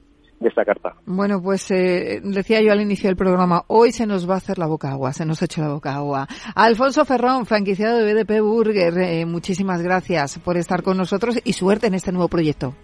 esta 0.48 0.64
carta. 0.64 0.94
Bueno, 1.06 1.40
pues 1.42 1.70
eh, 1.70 2.20
decía 2.22 2.60
yo 2.60 2.72
al 2.72 2.80
inicio 2.80 3.08
del 3.08 3.16
programa, 3.16 3.64
hoy 3.68 3.92
se 3.92 4.06
nos 4.06 4.28
va 4.28 4.34
a 4.34 4.38
hacer 4.38 4.58
la 4.58 4.66
boca 4.66 4.90
agua, 4.90 5.12
se 5.12 5.24
nos 5.24 5.42
ha 5.42 5.44
hecho 5.46 5.60
la 5.60 5.68
boca 5.68 5.94
agua. 5.94 6.26
Alfonso 6.54 7.04
Ferrón, 7.04 7.46
franquiciado 7.46 7.98
de 7.98 8.14
BDP 8.14 8.40
Burger, 8.40 8.98
eh, 8.98 9.26
muchísimas 9.26 9.82
gracias 9.82 10.38
por 10.38 10.56
estar 10.56 10.82
con 10.82 10.96
nosotros 10.96 11.40
y 11.44 11.52
suerte 11.52 11.86
en 11.86 11.94
este 11.94 12.12
nuevo 12.12 12.28
proyecto. 12.28 12.74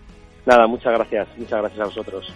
Nada, 0.46 0.66
muchas 0.66 0.92
gracias, 0.94 1.28
muchas 1.36 1.60
gracias 1.60 1.80
a 1.80 1.84
vosotros. 1.84 2.34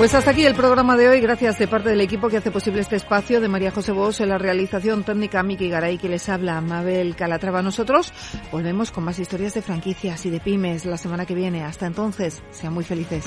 Pues 0.00 0.14
hasta 0.14 0.30
aquí 0.30 0.46
el 0.46 0.54
programa 0.54 0.96
de 0.96 1.10
hoy. 1.10 1.20
Gracias 1.20 1.58
de 1.58 1.68
parte 1.68 1.90
del 1.90 2.00
equipo 2.00 2.30
que 2.30 2.38
hace 2.38 2.50
posible 2.50 2.80
este 2.80 2.96
espacio, 2.96 3.38
de 3.38 3.48
María 3.48 3.70
José 3.70 3.92
Bos 3.92 4.18
en 4.22 4.30
la 4.30 4.38
realización 4.38 5.04
técnica, 5.04 5.42
Miki 5.42 5.68
Garay, 5.68 5.98
que 5.98 6.08
les 6.08 6.26
habla, 6.30 6.58
Mabel 6.62 7.14
Calatrava. 7.14 7.60
Nosotros 7.60 8.10
volvemos 8.50 8.92
con 8.92 9.04
más 9.04 9.18
historias 9.18 9.52
de 9.52 9.60
franquicias 9.60 10.24
y 10.24 10.30
de 10.30 10.40
pymes 10.40 10.86
la 10.86 10.96
semana 10.96 11.26
que 11.26 11.34
viene. 11.34 11.64
Hasta 11.64 11.84
entonces, 11.84 12.42
sean 12.50 12.72
muy 12.72 12.84
felices. 12.84 13.26